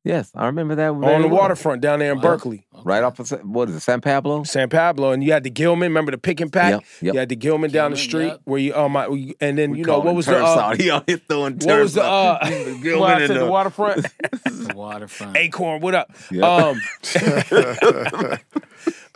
[0.06, 0.90] Yes, I remember that.
[0.90, 1.28] on the well.
[1.30, 4.44] waterfront down there in Berkeley, Right off of what is it, San Pablo?
[4.44, 5.88] San Pablo, and you had the Gilman.
[5.88, 6.72] Remember the pick and pack?
[6.72, 7.14] Yep, yep.
[7.14, 8.40] You had the Gilman down the street yep.
[8.44, 9.06] where you um, I,
[9.40, 10.74] and then We you know what was the Turfs uh.
[10.76, 12.42] He out here throwing what was the out.
[12.42, 12.48] uh,
[12.82, 14.06] Gilman what I said, the the- waterfront?
[14.44, 15.36] The waterfront.
[15.36, 16.10] Acorn, what up?
[16.30, 16.42] Yep.
[16.42, 16.80] Um,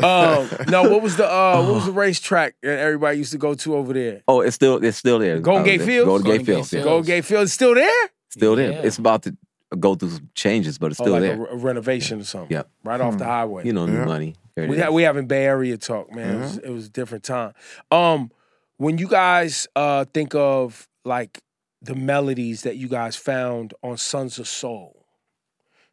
[0.00, 3.54] um, no, what was the uh, what was the racetrack that everybody used to go
[3.54, 4.22] to over there?
[4.28, 5.38] Oh, it's still it's still there.
[5.40, 6.06] Golden Uh, Gate Fields?
[6.06, 6.72] Golden Gate Golden Gate Fields.
[6.72, 6.82] Yeah.
[6.82, 8.08] Gold Gate Field is still there?
[8.30, 8.84] Still there.
[8.84, 9.36] It's about to
[9.78, 11.34] go through some changes, but it's Oh, still like there.
[11.34, 12.50] a, re- renovation or something.
[12.54, 12.70] Yep.
[12.84, 13.64] Right off the highway.
[13.66, 14.04] you know, new Yeah.
[14.04, 14.34] money.
[14.56, 14.82] There We is.
[14.82, 16.36] ha- we having Bay Area talk, man.
[16.36, 17.52] It, was, it was a different time.
[17.90, 18.30] Um,
[18.78, 21.40] when you guys uh think of like
[21.82, 25.04] the melodies that you guys found on Sons of Soul.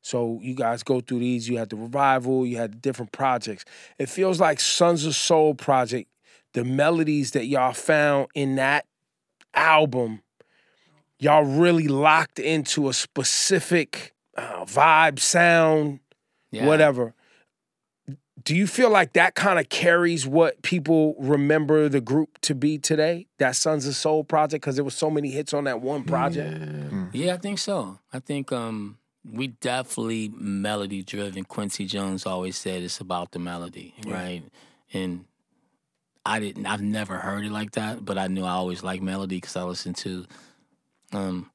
[0.02, 1.50] So you guys go through these.
[1.50, 2.46] You had the revival.
[2.46, 3.66] You had the different projects.
[4.00, 6.10] It feels like Sons of Soul project.
[6.54, 8.86] The melodies that y'all found in that
[9.54, 10.22] album,
[11.20, 16.00] y'all really locked into a specific uh, vibe, sound,
[16.52, 16.66] Yeah.
[16.68, 17.14] whatever.
[18.44, 22.78] Do you feel like that kind of carries what people remember the group to be
[22.78, 23.26] today?
[23.40, 26.56] That Sons of Soul project because there was so many hits on that one project.
[27.12, 27.98] Yeah, I think so.
[28.14, 31.44] I think um, we definitely melody driven.
[31.46, 34.44] Quincy Jones always said it's about the melody, right?
[34.94, 35.26] And
[36.24, 36.68] I didn't.
[36.68, 39.64] I've never heard it like that, but I knew I always liked melody because I
[39.64, 40.26] listened to
[41.16, 41.52] um,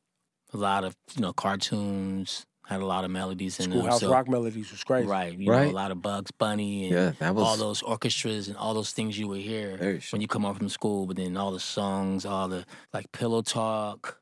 [0.52, 2.46] a lot of you know cartoons.
[2.66, 3.80] Had a lot of melodies in them.
[3.80, 5.08] Schoolhouse so- Rock melodies was crazy.
[5.08, 8.46] Right, you know, a lot of Bugs Bunny and Yeah, that was- all those orchestras
[8.46, 11.04] and all those things you would hear Very when you come home from school.
[11.06, 14.20] But then all the songs, all the like pillow talk,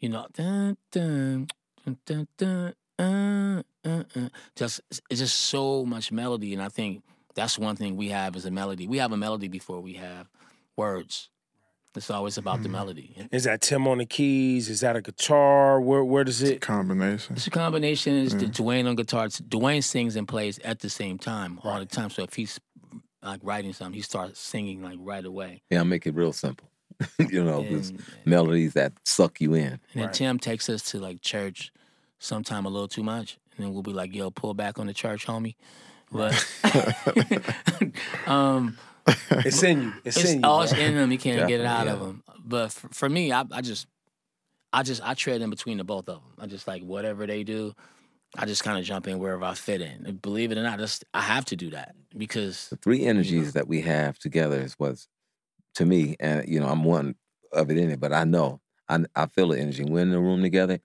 [0.00, 1.48] you know, dun, dun,
[1.82, 4.28] dun, dun, dun, uh, uh, uh.
[4.54, 7.02] just it's just so much melody, and I think
[7.34, 8.86] that's one thing we have is a melody.
[8.86, 10.28] We have a melody before we have
[10.76, 11.30] words.
[11.94, 13.14] It's always about the melody.
[13.30, 14.70] Is that Tim on the keys?
[14.70, 15.80] Is that a guitar?
[15.80, 16.52] Where where does it?
[16.56, 17.36] It's Combination.
[17.36, 18.14] It's a combination.
[18.16, 19.26] It's the D'wayne on guitar.
[19.26, 22.08] It's- D'wayne sings and plays at the same time all the time.
[22.10, 22.58] So if he's
[23.22, 25.62] like writing something, he starts singing like right away.
[25.70, 26.68] Yeah, I'll make it real simple.
[27.18, 29.72] you know, just And, melodies that suck you in.
[29.92, 31.72] and then Tim takes us to like church
[32.18, 33.38] sometime a little too much.
[33.56, 35.56] And then we'll be like, yo, pull back on the church, homie.
[36.10, 36.32] But
[38.26, 38.78] um,
[39.44, 39.92] It's in you.
[40.04, 40.48] It's, it's in you.
[40.48, 40.64] all bro.
[40.64, 41.10] it's in him.
[41.10, 42.22] He can't get it out Definitely, of him.
[42.44, 43.86] But for, for me, I, I just,
[44.72, 46.32] I just, I tread in between the both of them.
[46.38, 47.74] I just like whatever they do.
[48.36, 50.06] I just kind of jump in wherever I fit in.
[50.06, 53.52] And believe it or not, just I have to do that because The three energies
[53.52, 55.08] that we have together is what's
[55.74, 57.14] to me, and you know, I'm one
[57.52, 59.84] of it in it, but I know I I feel the energy.
[59.84, 60.78] We're in the room together,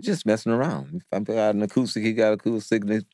[0.00, 0.96] just messing around.
[0.96, 3.06] If I've got an acoustic, he got acoustic, and it-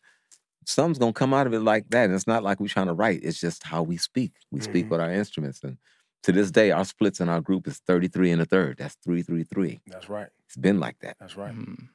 [0.66, 2.05] something's gonna come out of it like that.
[2.07, 4.33] And it's not like we're trying to write, it's just how we speak.
[4.50, 4.90] We speak Mhm.
[4.90, 5.62] with our instruments.
[5.62, 5.79] And
[6.24, 8.79] to this day, our splits in our group is 33 and a third.
[8.79, 9.81] That's three, three, three.
[9.87, 10.29] That's right.
[10.46, 11.16] It's been like that.
[11.20, 11.55] That's right.
[11.55, 11.88] mm,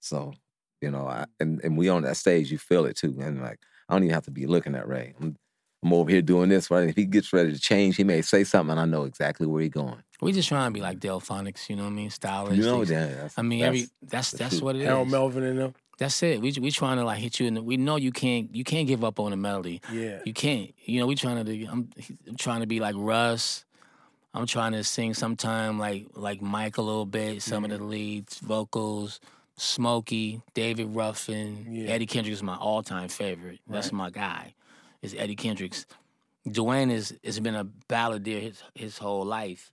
[0.00, 0.34] So,
[0.80, 3.16] you know, I, and, and we on that stage, you feel it too.
[3.20, 3.58] And like,
[3.88, 5.14] I don't even have to be looking at Ray.
[5.20, 5.36] I'm,
[5.82, 6.88] I'm over here doing this, right?
[6.88, 9.62] If he gets ready to change, he may say something and I know exactly where
[9.62, 10.02] he's going.
[10.20, 12.10] we just trying to be like Delfonics, you know what I mean?
[12.10, 12.58] Stylish.
[12.58, 12.88] You know things.
[12.90, 13.32] that.
[13.36, 14.62] I mean, that's, every that's the that's truth.
[14.62, 14.86] what it is.
[14.86, 15.74] Harold Melvin and them.
[15.98, 16.40] That's it.
[16.40, 17.62] We we trying to like hit you in the.
[17.62, 19.80] We know you can't you can't give up on the melody.
[19.92, 20.20] Yeah.
[20.24, 20.72] You can't.
[20.84, 21.64] You know, we trying to.
[21.66, 21.90] I'm,
[22.28, 23.64] I'm trying to be like Russ.
[24.32, 27.42] I'm trying to sing sometime like like Mike a little bit.
[27.42, 29.18] Some of the leads, vocals,
[29.56, 31.88] Smokey, David Ruffin, Yeah.
[31.90, 33.58] Eddie Kendricks is my all time favorite.
[33.66, 34.54] That's my guy.
[35.02, 35.84] Is Eddie Kendricks.
[36.48, 39.72] D'wayne is has been a balladeer his his whole life.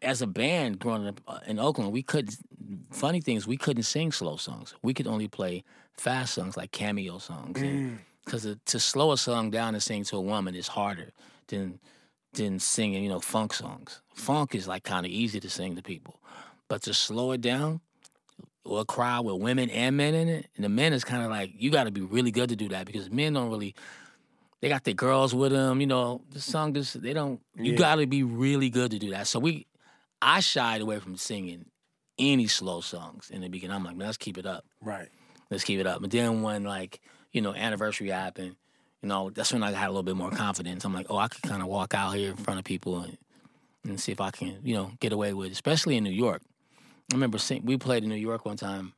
[0.00, 2.36] As a band growing up uh, in Oakland, we couldn't
[2.90, 4.74] funny things we couldn't sing slow songs.
[4.82, 5.64] We could only play
[5.96, 7.60] fast songs like cameo songs.
[8.24, 11.12] Because to slow a song down and sing to a woman is harder
[11.48, 11.80] than
[12.34, 14.00] than singing, you know, funk songs.
[14.14, 16.20] Funk is like kind of easy to sing to people,
[16.68, 17.80] but to slow it down,
[18.64, 21.30] or a crowd with women and men in it, and the men is kind of
[21.30, 23.74] like you got to be really good to do that because men don't really.
[24.64, 26.22] They got their girls with them, you know.
[26.30, 27.38] The song just they don't.
[27.54, 27.78] You Yeah.
[27.78, 29.26] got to be really good to do that.
[29.26, 29.66] So we,
[30.22, 31.66] I shied away from singing
[32.18, 33.76] any slow songs in the beginning.
[33.76, 34.64] I'm like, man, let's keep it up.
[34.80, 35.10] Right.
[35.50, 36.00] Let's keep it up.
[36.00, 38.56] But then when like you know anniversary happened,
[39.02, 40.82] you know that's when I had a little bit more confidence.
[40.86, 43.18] I'm like, oh, I could kind of walk out here in front of people and
[43.86, 46.40] and see if I can you know get away with, it, especially in New York.
[47.12, 48.94] I remember sing, we played in New York one time.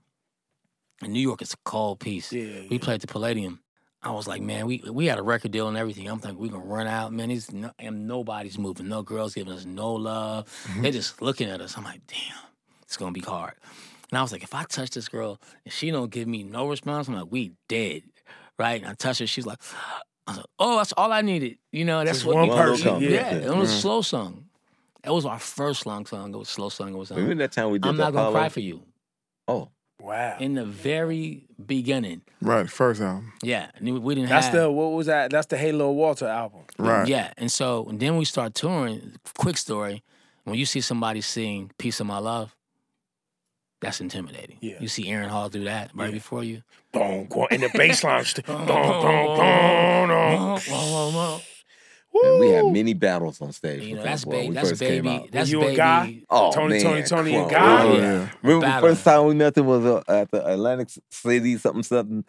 [1.02, 2.32] And New York is a cold piece.
[2.32, 2.78] Yeah, We yeah.
[2.78, 3.58] played the Palladium.
[4.02, 6.08] I was like, man, we we had a record deal and everything.
[6.08, 7.28] I'm thinking we gonna run out, man.
[7.30, 8.88] These no, and nobody's moving.
[8.88, 10.46] No girls giving us no love.
[10.80, 11.76] They're just looking at us.
[11.76, 12.36] I'm like, damn,
[12.82, 13.54] it's gonna be hard.
[14.10, 16.68] And I was like, if I touch this girl and she don't give me no
[16.68, 18.02] response, I'm like, we dead,
[18.58, 18.80] right?
[18.80, 19.26] And I touch her.
[19.26, 19.58] She's like,
[20.28, 21.58] I was like, oh, that's all I needed.
[21.72, 23.34] You know, that's Just what one person, Yeah, yeah.
[23.52, 24.44] it was a slow song.
[25.04, 26.32] It was our first long song.
[26.32, 26.90] It was a slow song.
[26.94, 27.10] It was.
[27.10, 28.38] Um, Remember that time we did I'm not gonna Apollo?
[28.38, 28.82] cry for you.
[29.48, 29.70] Oh,
[30.06, 30.36] Wow.
[30.38, 33.32] In the very beginning, Right, first album.
[33.42, 34.54] yeah, we didn't That's have.
[34.54, 35.32] That's the what was that?
[35.32, 36.60] That's the Halo Walter album.
[36.78, 37.08] Right.
[37.08, 39.16] Yeah, and so and then we start touring.
[39.36, 40.04] Quick story:
[40.44, 42.54] when you see somebody sing "Piece of My Love,"
[43.80, 44.58] that's intimidating.
[44.60, 44.76] Yeah.
[44.80, 46.12] You see Aaron Hall do that right Yeah.
[46.14, 46.62] before you.
[46.92, 48.24] Boom, boom, and the bass line.
[48.24, 49.02] st- boom, boom,
[50.06, 51.40] boom, boom.
[52.22, 53.82] Man, we had many battles on stage.
[53.82, 54.48] You know, before- that's when baby.
[54.48, 55.16] we That's first came baby.
[55.16, 55.28] out.
[55.32, 55.68] That's you baby.
[55.70, 56.22] and Guy?
[56.30, 57.82] Oh, Tony, man, Tony, Tony, and come Guy.
[57.82, 58.00] Oh, yeah.
[58.00, 58.28] yeah.
[58.42, 58.90] Remember Battling.
[58.90, 62.24] the first time we met them was uh, at the Atlantic City, something, something.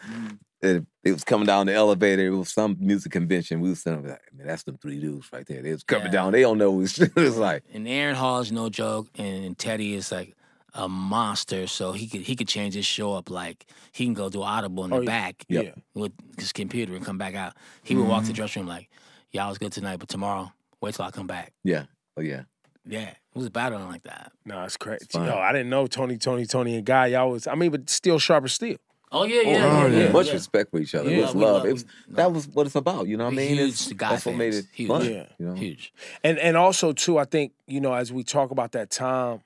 [0.60, 2.26] It, it was coming down the elevator.
[2.26, 3.60] It was some music convention.
[3.62, 5.62] We was sitting there like, man, that's them three dudes right there.
[5.62, 6.12] They was coming Yeah.
[6.14, 6.32] down.
[6.34, 7.64] They don't know who it's, it's like.
[7.74, 10.36] And Aaron Hall is no joke, and Teddy is like
[10.74, 11.68] a monster.
[11.68, 14.84] So he could he could change his show up like he can go do audible
[14.86, 15.06] in the Oh, yeah.
[15.06, 15.66] back Yep.
[15.66, 16.00] Mm-hmm.
[16.00, 17.54] with his computer and come back out.
[17.84, 18.90] He would walk to the dressing room like,
[19.32, 20.52] "Y'all was good tonight, but tomorrow,
[20.82, 21.86] wait till I come back." Yeah.
[22.18, 22.44] Oh yeah.
[22.90, 24.32] Yeah, it was battling like that.
[24.46, 25.06] No, it's crazy.
[25.12, 25.26] fine.
[25.28, 27.08] Yo, I didn't know Tony, Toni, Toné, and Guy.
[27.08, 27.46] Y'all was.
[27.46, 28.78] I mean, but still sharper as steel.
[29.12, 30.04] Oh yeah, yeah, oh, yeah, yeah.
[30.06, 30.12] yeah.
[30.12, 30.34] Much yeah.
[30.34, 31.10] respect for each other.
[31.10, 31.56] Yeah, it was love.
[31.58, 32.16] love- It was no.
[32.16, 33.08] that was what it's about.
[33.08, 33.50] You know what I mean?
[33.56, 34.68] Huge It's- Guy that's what made it fans.
[34.74, 34.88] Huge.
[34.90, 35.06] fun.
[35.06, 35.26] Yeah.
[35.38, 35.54] You know?
[35.54, 35.94] Huge.
[36.24, 39.42] And and also too, I think you know as we talk about that time,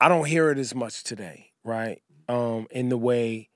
[0.00, 2.02] I don't hear it as much today, right?
[2.28, 3.48] Um, in the way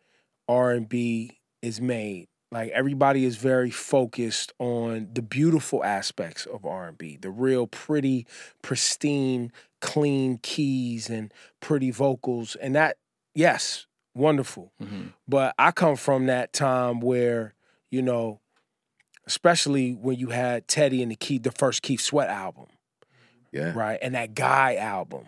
[0.49, 6.65] R and B is made, like everybody is very focused on the beautiful aspects of
[6.65, 8.27] R and B, the real pretty,
[8.63, 12.97] pristine, clean keys and pretty vocals, and that
[13.35, 14.73] yes, wonderful.
[14.81, 17.55] hmm But I come from that time where,
[17.91, 18.41] you know,
[19.27, 22.67] especially when you had Teddy and the Keith, the first Keith Sweat album,
[23.53, 23.73] Yeah.
[23.75, 23.99] right?
[24.03, 25.27] And that Guy album,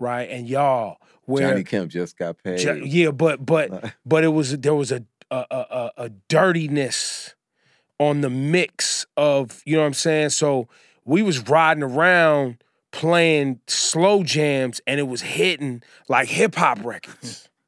[0.00, 0.28] right?
[0.28, 0.96] And y'all,
[1.26, 2.84] where Johnny Kemp just got paid.
[2.84, 7.34] Yeah, but but but it was there was a a, a a- a dirtiness
[7.98, 10.30] on the mix of you know what I'm saying.
[10.30, 10.68] So
[11.04, 12.62] we was riding around
[12.92, 17.48] playing slow jams, and it was hitting like hip hop records.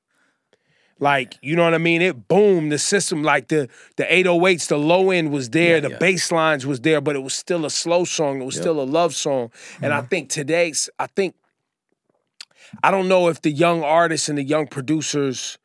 [0.99, 2.01] Like you know what I mean?
[2.01, 3.23] It boomed the system.
[3.23, 5.99] Like the the 808s, the low end was there, Yeah, the yeah.
[5.99, 8.41] bass lines was there, but it was still a slow song.
[8.41, 8.63] It was Yep.
[8.63, 9.51] still a love song.
[9.83, 10.09] And I mm-hmm.
[10.09, 11.35] think today's, I think
[12.83, 15.59] I don't know if the young artists and the young producers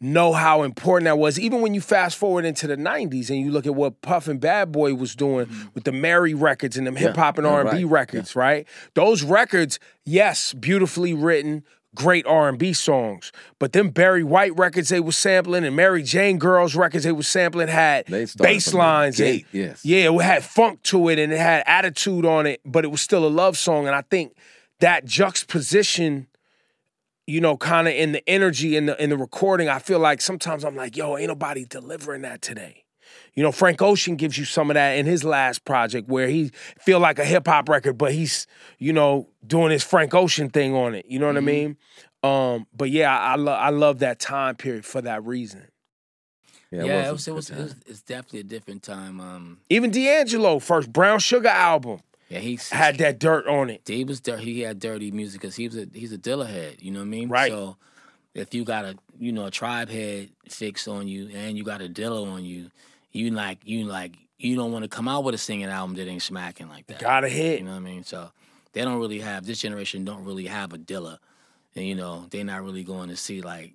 [0.00, 1.38] know how important that was.
[1.38, 4.40] Even when you fast forward into the '90s and you look at what Puff and
[4.40, 7.70] Bad Boy was doing with the Mary records and them hip hop and R and
[7.70, 8.66] B records, right?
[8.94, 11.64] Those records, yes, beautifully written.
[11.92, 16.04] Great R and B songs, but them Barry White records they was sampling and Mary
[16.04, 19.84] Jane Girls records they was sampling had bass lines and yes.
[19.84, 23.00] yeah, it had funk to it and it had attitude on it, but it was
[23.00, 23.88] still a love song.
[23.88, 24.36] And I think
[24.78, 26.28] that juxtaposition,
[27.30, 30.20] you know, kind of in the energy in the in the recording, I feel like
[30.20, 32.84] sometimes I'm like, yo, ain't nobody delivering that today.
[33.34, 36.50] You know, Frank Ocean gives you some of that in his last project where he
[36.80, 40.74] feel like a hip hop record, but he's, you know, doing his Frank Ocean thing
[40.74, 41.06] on it.
[41.06, 41.76] You know what I mean?
[42.24, 45.68] Um, but yeah, I, I love I love that time period for that reason.
[46.72, 49.20] Yeah, a it was it good was, it was it's definitely a different time.
[49.20, 52.00] Um, Even D'Angelo, first Brown Sugar album,
[52.30, 53.82] yeah, he's had that dirt on it.
[53.86, 56.76] he was he had dirty music because he was a he's a Dilla head.
[56.78, 57.28] You know what I mean?
[57.28, 57.50] Right.
[57.50, 57.76] So
[58.34, 61.82] if you got a you know a tribe head fix on you and you got
[61.82, 62.70] a Dilla on you,
[63.10, 66.06] you like you like you don't want to come out with a singing album that
[66.06, 67.00] ain't smacking like that.
[67.00, 67.58] Got a hit.
[67.58, 68.04] You know what I mean?
[68.04, 68.30] So
[68.74, 71.18] they don't really have this generation don't really have a Dilla,
[71.74, 73.74] and you know they're not really going to see like,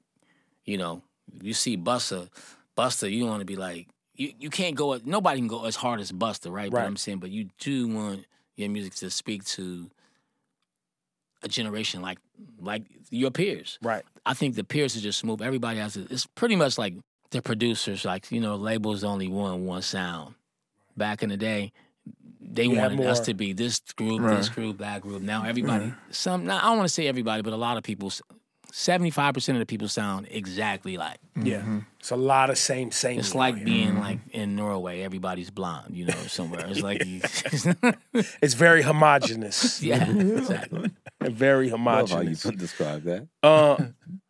[0.64, 1.02] you know,
[1.42, 2.30] you see Busta,
[2.78, 6.00] Busta, you want to be like you you can't go nobody can go as hard
[6.00, 6.72] as Busta, right?
[6.72, 6.88] But Right.
[6.88, 8.26] I'm saying, but you do want
[8.56, 9.90] your music to speak to
[11.44, 12.20] a generation like
[12.60, 13.78] like your peers.
[13.82, 14.04] Right.
[14.26, 15.42] I think the peers are just smooth.
[15.42, 16.96] Everybody has a, it's pretty much like
[17.32, 20.36] the producers, like you know, labels only want one sound.
[20.98, 21.74] Back in the day,
[22.40, 25.22] they You had wanted us to be this group, this group, that group.
[25.22, 25.50] Now mm.
[25.50, 28.12] everybody, some, now, I don't want to say everybody, but a lot of people,
[28.72, 31.18] seventy five percent of the people sound exactly like.
[31.36, 31.82] Yeah.
[32.00, 33.20] It's a lot of same same.
[33.20, 33.66] It's like here.
[33.66, 36.66] being like in Norway, everybody's blonde, you know, somewhere.
[36.68, 37.02] It's like,
[38.42, 39.82] It's very homogenous.
[39.84, 40.92] yeah, exactly.
[41.22, 42.44] very Love how you homogenous.
[42.44, 43.28] describe that.
[43.42, 43.78] Uh,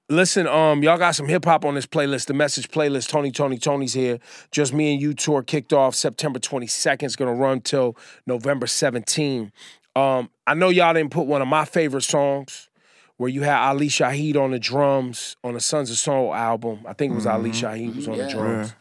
[0.10, 2.28] listen, um, y'all got some hip hop on this playlist.
[2.28, 3.10] The message playlist.
[3.10, 4.20] Tony, Toni, Toné's here.
[4.52, 7.04] Just me and you tour kicked off September 22nd.
[7.04, 9.52] It's gonna run till November 17.
[9.96, 12.70] Um, I know y'all didn't put one of my favorite songs
[13.18, 16.80] where you had Ali Shaheed on the drums on the Sons of Soul album.
[16.86, 18.74] I think it was Ali Shaheed was on the drums.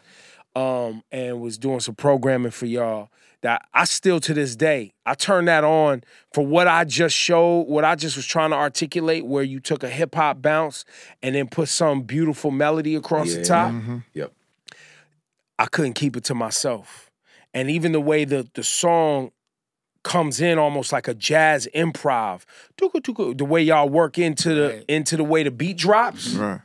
[0.57, 3.09] Um, and was doing some programming for y'all
[3.43, 7.63] that I still to this day, I turn that on for what I just showed,
[7.63, 10.85] what I just was trying to articulate, where you took a hip hop bounce
[11.25, 13.45] and then put some beautiful melody across the Yeah.
[13.45, 13.75] top.
[14.15, 14.33] Yep.
[15.59, 17.11] I couldn't keep it to myself.
[17.53, 19.31] And even the way the the song
[20.05, 22.43] comes in almost like a jazz improv.
[22.81, 24.85] Tuka, tuka, The way y'all work into the Right.
[24.89, 26.35] into the way the beat drops.
[26.35, 26.61] Right.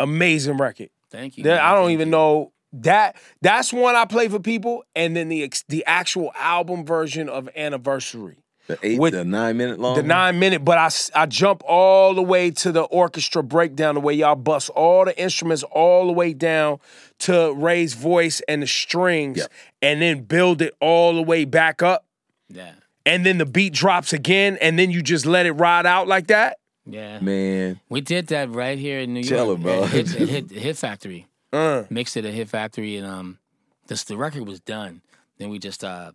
[0.00, 0.90] Amazing record.
[1.10, 1.44] Thank you.
[1.44, 1.58] Man.
[1.58, 2.12] I don't Thank even you.
[2.12, 7.28] know that that's one I play for people, and then the the actual album version
[7.28, 9.94] of Anniversary, The eight, With- the nine minute long.
[9.96, 10.64] the nine minute.
[10.64, 10.88] But I,
[11.22, 15.16] I jump all the way to the orchestra breakdown, the way y'all bust all the
[15.20, 16.78] instruments all the way down
[17.20, 19.50] to Ray's voice and the strings, Yep.
[19.82, 22.06] and then build it all the way back up,
[22.52, 22.72] Yeah,
[23.06, 26.28] and then the beat drops again, and then you just let it ride out like
[26.28, 26.58] that.
[26.86, 27.18] yeah.
[27.20, 29.58] Man, We did that right here in New Tell York.
[29.58, 29.82] her, bro.
[29.84, 31.26] At Hit, at Hit, Hit Factory.
[31.54, 33.38] Uh, Mixed it at Hit Factory, and um,
[33.86, 35.02] this the record was done.
[35.36, 36.12] Then we just uh,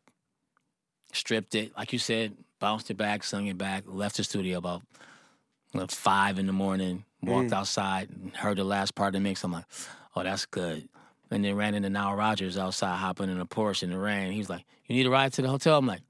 [1.13, 4.81] stripped it, like you said, bounced it back, sung it back, left the studio about
[5.75, 7.03] like, five in the morning.
[7.21, 9.43] Walked outside, and heard the last part of the mix.
[9.43, 9.65] I'm like,
[10.15, 10.87] oh, that's good.
[11.29, 14.31] And then ran into Nile Rodgers outside, hopping in a Porsche in the rain.
[14.31, 16.01] He was like, "You need a ride to the hotel?" I'm like,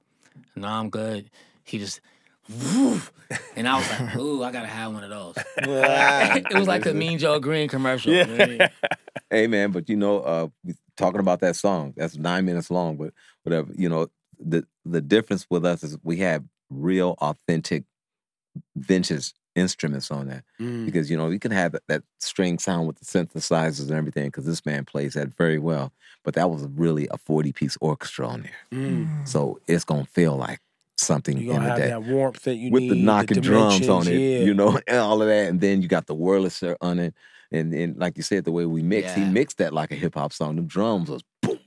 [0.56, 1.30] "No, I'm good."
[1.64, 2.02] He just,
[2.50, 3.12] woof.
[3.56, 6.94] and I was like, "Ooh, I gotta have one of those." it was like a
[6.94, 8.12] Mean Joe Greene commercial.
[8.14, 8.70] man.
[9.30, 10.48] hey man, but you know, uh,
[10.96, 11.94] talking about that song.
[11.96, 13.14] That's nine minutes long, but
[13.44, 13.72] whatever.
[13.76, 14.08] You know,
[14.40, 17.84] the the difference with us is we have real, authentic,
[18.76, 20.44] vintage instruments on that.
[20.60, 23.92] mm, Because you know you can have that, that string sound with the synthesizers and
[23.92, 24.26] everything.
[24.26, 25.92] Because this man plays that very well.
[26.24, 29.28] But that was really a forty piece orchestra on there, mm.
[29.28, 30.60] so it's gonna feel like
[30.98, 31.88] something You in the have day.
[31.90, 34.40] that warmth that you with need the knocking drums on it, yeah.
[34.40, 35.48] you know, and all of that.
[35.48, 37.14] And then you got the Wurlitzer on it.
[37.52, 40.16] And and like you said, the way we mix, he mixed that like a hip
[40.16, 40.56] hop song.
[40.58, 41.60] The drums was boom.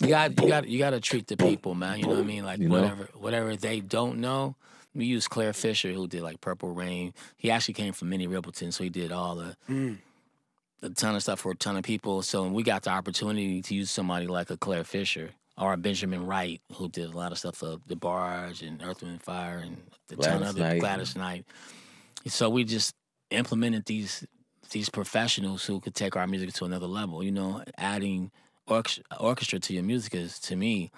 [0.00, 1.98] You got you got you got to treat the people, man.
[1.98, 2.44] You know what I mean?
[2.44, 2.80] Like You know?
[2.80, 4.56] whatever whatever they don't know.
[4.96, 7.12] We used Clare Fischer, who did like Purple Rain.
[7.36, 9.98] He actually came from Minnie Riperton, so he did all the Mm.
[10.82, 12.22] a ton of stuff for a ton of people.
[12.22, 15.76] So when we got the opportunity to use somebody like a Clare Fischer or a
[15.76, 19.58] Benjamin Wright, who did a lot of stuff for the Barge and Earth, Wind, Fire,
[19.58, 19.76] and
[20.08, 20.80] the ton of the Knight.
[20.80, 21.44] Gladys Knight.
[22.26, 22.94] So we just
[23.30, 24.24] implemented these
[24.70, 27.22] these professionals who could take our music to another level.
[27.22, 28.30] You know, adding
[28.66, 30.90] orchestra, orchestra to your music is to me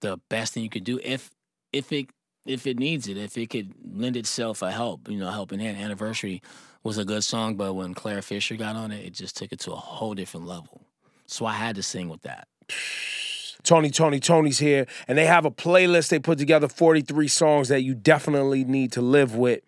[0.00, 1.30] the best thing you could do if
[1.72, 2.08] if it
[2.44, 5.76] if it needs it, if it could lend itself a help, you know, helping hand.
[5.76, 6.42] Anniversary
[6.82, 9.60] was a good song, but when Clare Fischer got on it, it just took it
[9.60, 10.82] to a whole different level.
[11.26, 12.48] So I had to sing with that.
[13.62, 16.08] Tony, Toni, Toné's here, and they have a playlist.
[16.08, 19.60] They put together 43 songs that you definitely need to live with.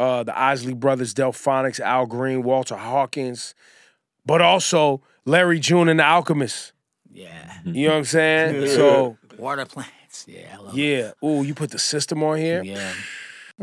[0.00, 3.54] Uh, the Isley Brothers, Delfonics, Al Green, Walter Hawkins,
[4.26, 6.72] but also Larry June and the Alchemists.
[7.12, 7.60] Yeah.
[7.64, 8.66] You know what I'm saying?
[8.76, 9.64] So, Water
[10.24, 10.26] plants.
[10.28, 11.12] Yeah, I love yeah.
[11.24, 12.62] Ooh, you put the system on here.
[12.62, 12.92] Yeah.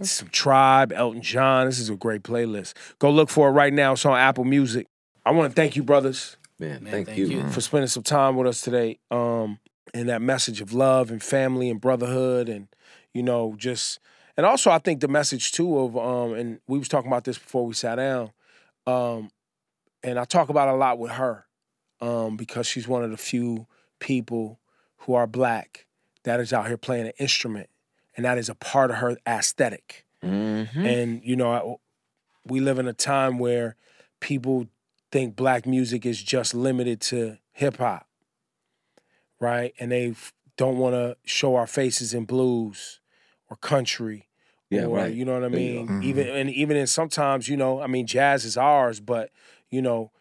[0.01, 1.67] Some Tribe, Elton John.
[1.67, 2.73] This is a great playlist.
[2.99, 3.93] Go look for it right now.
[3.93, 4.87] It's on Apple Music.
[5.25, 6.35] I want to thank you, brothers.
[6.59, 7.27] Man, Man, thank, thank you.
[7.27, 7.49] you.
[7.49, 8.99] for spending some time with us today.
[9.11, 9.59] Um,
[9.93, 12.67] and that message of love and family and brotherhood and
[13.13, 13.99] you know just
[14.35, 17.37] and also I think the message too of um and we was talking about this
[17.37, 18.31] before we sat down.
[18.87, 19.29] Um,
[20.03, 21.45] and I talk about it a lot with her
[22.01, 23.67] um, because she's one of the few
[23.99, 24.59] people
[24.97, 25.85] who are black
[26.23, 27.69] that is out here playing an instrument,
[28.15, 30.05] and that is a part of her aesthetic.
[30.23, 30.85] Mhm.
[30.85, 31.75] And you know, I,
[32.45, 33.75] we live in a time where
[34.19, 34.67] people
[35.11, 38.07] think black music is just limited to hip hop,
[39.39, 39.73] right?
[39.79, 40.15] And they
[40.57, 42.99] don't want to show our faces in blues
[43.49, 44.27] or country.
[44.69, 45.13] Yeah, or, right.
[45.13, 45.85] You know what I mean?
[45.85, 45.93] go.
[45.93, 46.03] Mhm.
[46.03, 49.29] Even and even in sometimes, you know, I mean, jazz is ours, but
[49.69, 50.11] you know,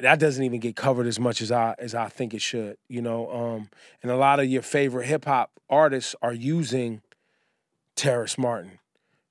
[0.00, 2.76] that doesn't even get covered as much as I as I think it should.
[2.88, 3.70] You know, um,
[4.02, 7.02] and a lot of your favorite hip hop artists are using
[7.96, 8.78] Terrace Martin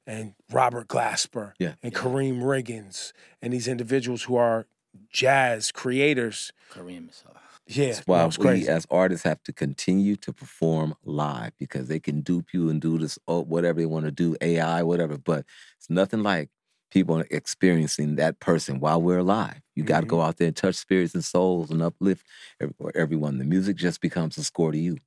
[0.06, 1.74] and Robert Glasper Yeah.
[1.84, 3.12] and Karriem Riggins
[3.42, 4.68] and these individuals who are
[5.10, 6.52] jazz creators.
[6.72, 7.38] Kareem is hard.
[7.70, 8.70] Yeah, That's why that was we crazy.
[8.70, 12.98] as artists have to continue to perform live because they can dupe you and do
[12.98, 15.18] this oh, whatever they want to do, AI, whatever.
[15.18, 15.46] But
[15.78, 16.50] it's nothing like
[16.92, 19.62] people experiencing that person while we're alive.
[19.76, 20.10] You got to Mm-hmm.
[20.10, 22.26] go out there and touch spirits and souls and uplift
[22.62, 23.38] every- everyone.
[23.38, 24.98] The music just becomes a score to you.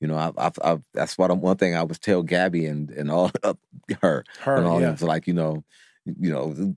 [0.00, 2.90] You know, I've, I've, I've, that's what I'm, one thing I was tell Gabby and
[2.90, 3.30] and all
[4.02, 4.86] her Her, and all yeah.
[4.86, 4.94] them.
[4.94, 5.64] It's like you know,
[6.06, 6.74] you know,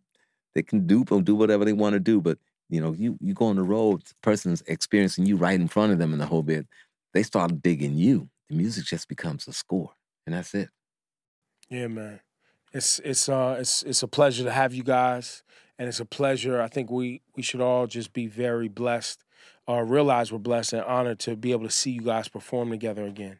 [0.55, 2.37] they can dupe them, do whatever they want to do, but
[2.69, 5.93] you know, you you go on the road, the person's experiencing you right in front
[5.93, 6.67] of them in the whole bit.
[7.13, 8.29] They start digging you.
[8.49, 9.91] The music just becomes a score,
[10.25, 10.69] and that's it.
[11.69, 12.19] Yeah, man.
[12.73, 15.43] It's it's uh it's it's a pleasure to have you guys,
[15.77, 16.61] and it's a pleasure.
[16.61, 19.23] I think we we should all just be very blessed,
[19.69, 23.05] uh, realize we're blessed and honored to be able to see you guys perform together
[23.05, 23.39] again.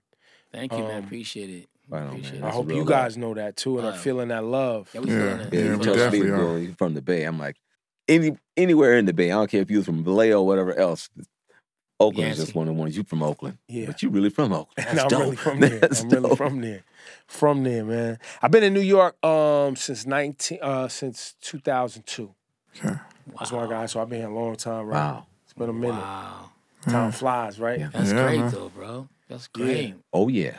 [0.52, 1.00] Thank you, man.
[1.00, 1.68] Um, Appreciate it.
[1.90, 2.90] Right on, I hope real you love.
[2.90, 3.98] guys know that too and are Wow.
[3.98, 4.90] feeling that love.
[4.94, 5.18] Yeah, we Yeah.
[5.18, 5.54] feeling it.
[5.54, 6.60] Yeah, Yeah, we definitely people are.
[6.60, 7.24] you're from the Bay.
[7.26, 7.58] I'm like,
[8.08, 9.32] any anywhere in the Bay.
[9.32, 11.10] I don't care if you're from Vallejo or whatever else.
[12.00, 12.98] Oakland is just one of the ones.
[12.98, 13.86] You from Oakland, Yeah.
[13.86, 14.68] but you really from Oakland.
[14.89, 15.20] And That's I'm dope.
[15.22, 15.80] really from there.
[15.80, 16.38] That's I'm really dope.
[16.38, 16.84] from there.
[17.28, 18.20] From there, man.
[18.41, 22.34] I've been in New York um since nineteen uh since two thousand two.
[22.78, 22.96] Okay.
[23.39, 24.96] That's when I got so I've been here a long time, right?
[24.98, 25.26] Wow.
[25.46, 25.94] It's been a minute.
[26.02, 26.50] Wow.
[26.88, 27.80] Time flies, right?
[27.80, 27.89] Yeah.
[27.94, 28.52] That's Yeah, great man.
[28.52, 29.08] though, bro.
[29.30, 29.96] That's great.
[30.12, 30.56] Oh yeah,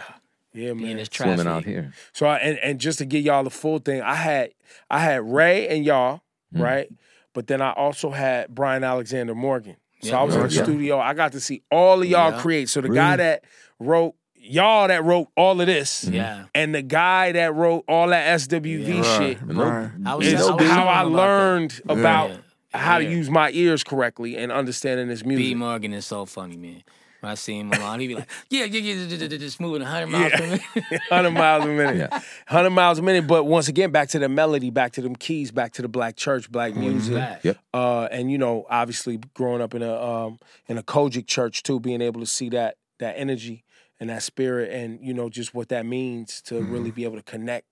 [0.55, 0.97] Yeah, Being man.
[0.97, 1.35] this traffic.
[1.37, 1.93] swimming out here.
[2.14, 4.51] So I, and and just to give y'all the full thing, I had
[4.91, 6.22] I had Ray and y'all,
[6.55, 6.62] Mm.
[6.62, 6.89] right?
[7.35, 9.76] But then I also had Brian Alexander Morgan.
[10.05, 10.62] So Yeah, I was in the okay.
[10.62, 10.98] studio.
[11.00, 12.40] I got to see all of y'all Yeah.
[12.40, 12.68] create.
[12.68, 13.44] So the guy that
[13.80, 16.14] wrote y'all that wrote all of this, mm-hmm.
[16.14, 16.44] Yeah.
[16.55, 19.18] and the guy that wrote all that SWV Yeah.
[19.18, 19.90] shit Right, right.
[20.07, 22.36] I is I how I him about learned about Yeah.
[22.74, 23.11] how to Yeah.
[23.11, 25.28] use my ears correctly and understanding this that.
[25.28, 25.57] B music.
[25.57, 26.82] Morgan is so funny, man.
[27.25, 29.59] When I see him along, he be like, "Yeah, yeah, yeah, yeah, yeah, yeah, just
[29.59, 30.61] moving 100 miles per minute."
[31.09, 31.97] 100 miles a minute.
[31.97, 32.09] Yeah.
[32.11, 33.27] 100 miles a minute.
[33.27, 36.16] But once again, back to the melody, back to them keys, back to the black
[36.16, 37.14] church, black music.
[37.14, 37.43] Back.
[37.43, 37.59] Yep.
[37.72, 41.81] Uh, and you know, obviously growing up in a um, in a COGIC church too,
[41.81, 43.64] being able to see that that energy
[43.99, 47.22] and that spirit, and you know, just what that means to really be able to
[47.22, 47.64] connect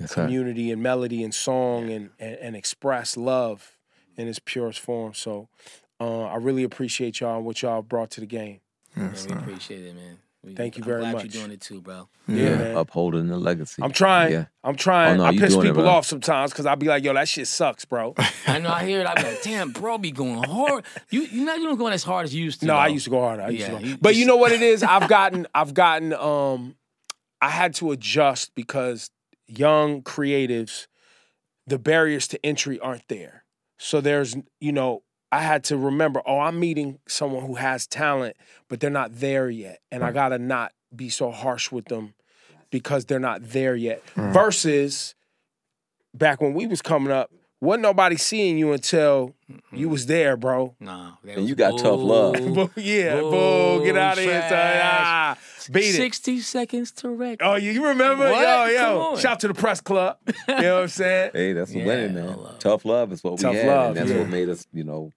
[0.00, 0.24] That's right.
[0.24, 3.78] community and melody and song and, and and express love
[4.16, 5.14] in its purest form.
[5.14, 5.48] So,
[6.00, 8.58] uh, I really appreciate y'all and what y'all brought to the game.
[8.96, 10.18] Man, we appreciate it, man.
[10.42, 11.22] We, Thank you I'm very glad much.
[11.24, 12.08] you're doing it too, bro.
[12.28, 12.76] Yeah, man.
[12.76, 13.82] upholding the legacy.
[13.82, 14.32] I'm trying.
[14.32, 14.44] Yeah.
[14.62, 15.14] I'm trying.
[15.14, 17.26] Oh, no, I piss doing it, people off sometimes because I'll be like, "Yo, that
[17.28, 18.14] shit sucks, bro."
[18.46, 18.70] I know.
[18.70, 19.06] I hear it.
[19.08, 22.04] I be like, "Damn, bro, be going hard." You you not you don't going as
[22.04, 22.66] hard as you used to.
[22.66, 23.42] No, I used to go harder.
[23.42, 23.86] I used Yeah, to go.
[23.88, 24.82] you- but you you know what it is?
[24.84, 26.76] I've gotten, I've gotten, um,
[27.40, 29.10] I had to adjust because
[29.48, 30.86] young creatives,
[31.66, 33.44] the barriers to entry aren't there.
[33.78, 35.02] So there's, you know,
[35.36, 38.36] I had to remember, oh, I'm meeting someone who has talent,
[38.68, 42.14] but they're not there yet, and I gotta not be so harsh with them
[42.70, 44.02] because they're not there yet.
[44.16, 45.14] Versus
[46.14, 47.30] back when we was coming up,
[47.60, 49.34] wasn't nobody seeing you until
[49.72, 50.74] you was there, bro.
[50.78, 52.34] Nah, that And you got tough love.
[52.34, 52.54] bull.
[52.74, 54.52] Boo, yeah, boo, get out of here, son.
[54.82, 55.38] Ah,
[55.70, 55.94] beat it.
[55.94, 57.38] Sixty seconds to wreck.
[57.40, 58.30] Oh, you you remember?
[58.30, 58.42] What?
[58.42, 59.16] Yo, yo.
[59.16, 60.18] Shout to the press club.
[60.26, 61.30] You know what I'm saying?
[61.34, 62.26] Hey, that's the Yeah, winning, man.
[62.26, 62.58] no love.
[62.58, 64.18] Tough love is what Tough we had, love, and that's yeah.
[64.18, 65.12] what made us, you know,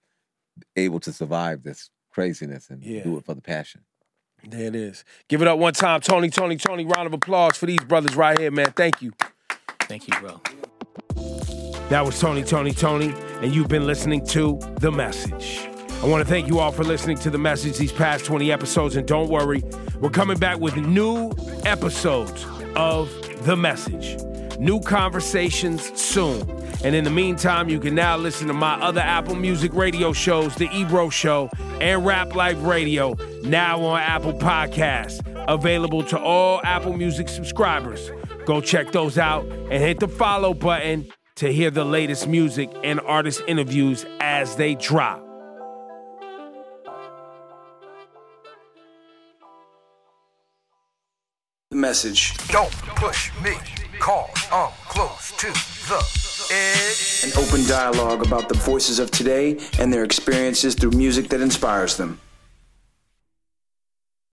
[0.75, 3.03] able to survive this craziness and Yeah.
[3.03, 3.81] do it for the passion.
[4.43, 5.03] There it is.
[5.27, 6.89] Give it up one time, Tony, Toni, Toné.
[6.95, 8.71] Round of applause for these brothers right here, man.
[8.75, 9.11] Thank you.
[9.81, 10.39] Thank you, bro.
[11.89, 15.67] That was Tony, Toni, Toné, and you've been listening to The Message.
[16.01, 18.95] I want to thank you all for listening to The Message these past 20 episodes,
[18.95, 19.63] and don't worry,
[19.99, 21.31] we're coming back with new
[21.65, 22.45] episodes
[22.75, 23.09] of
[23.45, 24.17] The Message.
[24.59, 26.41] New conversations soon.
[26.83, 30.53] And in the meantime, you can now listen to my other Apple Music radio shows,
[30.55, 31.49] The Ebro Show
[31.79, 38.11] and Rap Life Radio, now on Apple Podcasts, available to all Apple Music subscribers.
[38.45, 41.07] Go check those out and hit the follow button
[41.37, 45.25] to hear the latest music and artist interviews as they drop.
[51.71, 52.35] The message.
[52.47, 53.53] Don't push me,
[54.01, 57.23] I'm um, close to the edge.
[57.25, 61.97] An open dialogue about the voices of today and their experiences through music that inspires
[61.97, 62.19] them.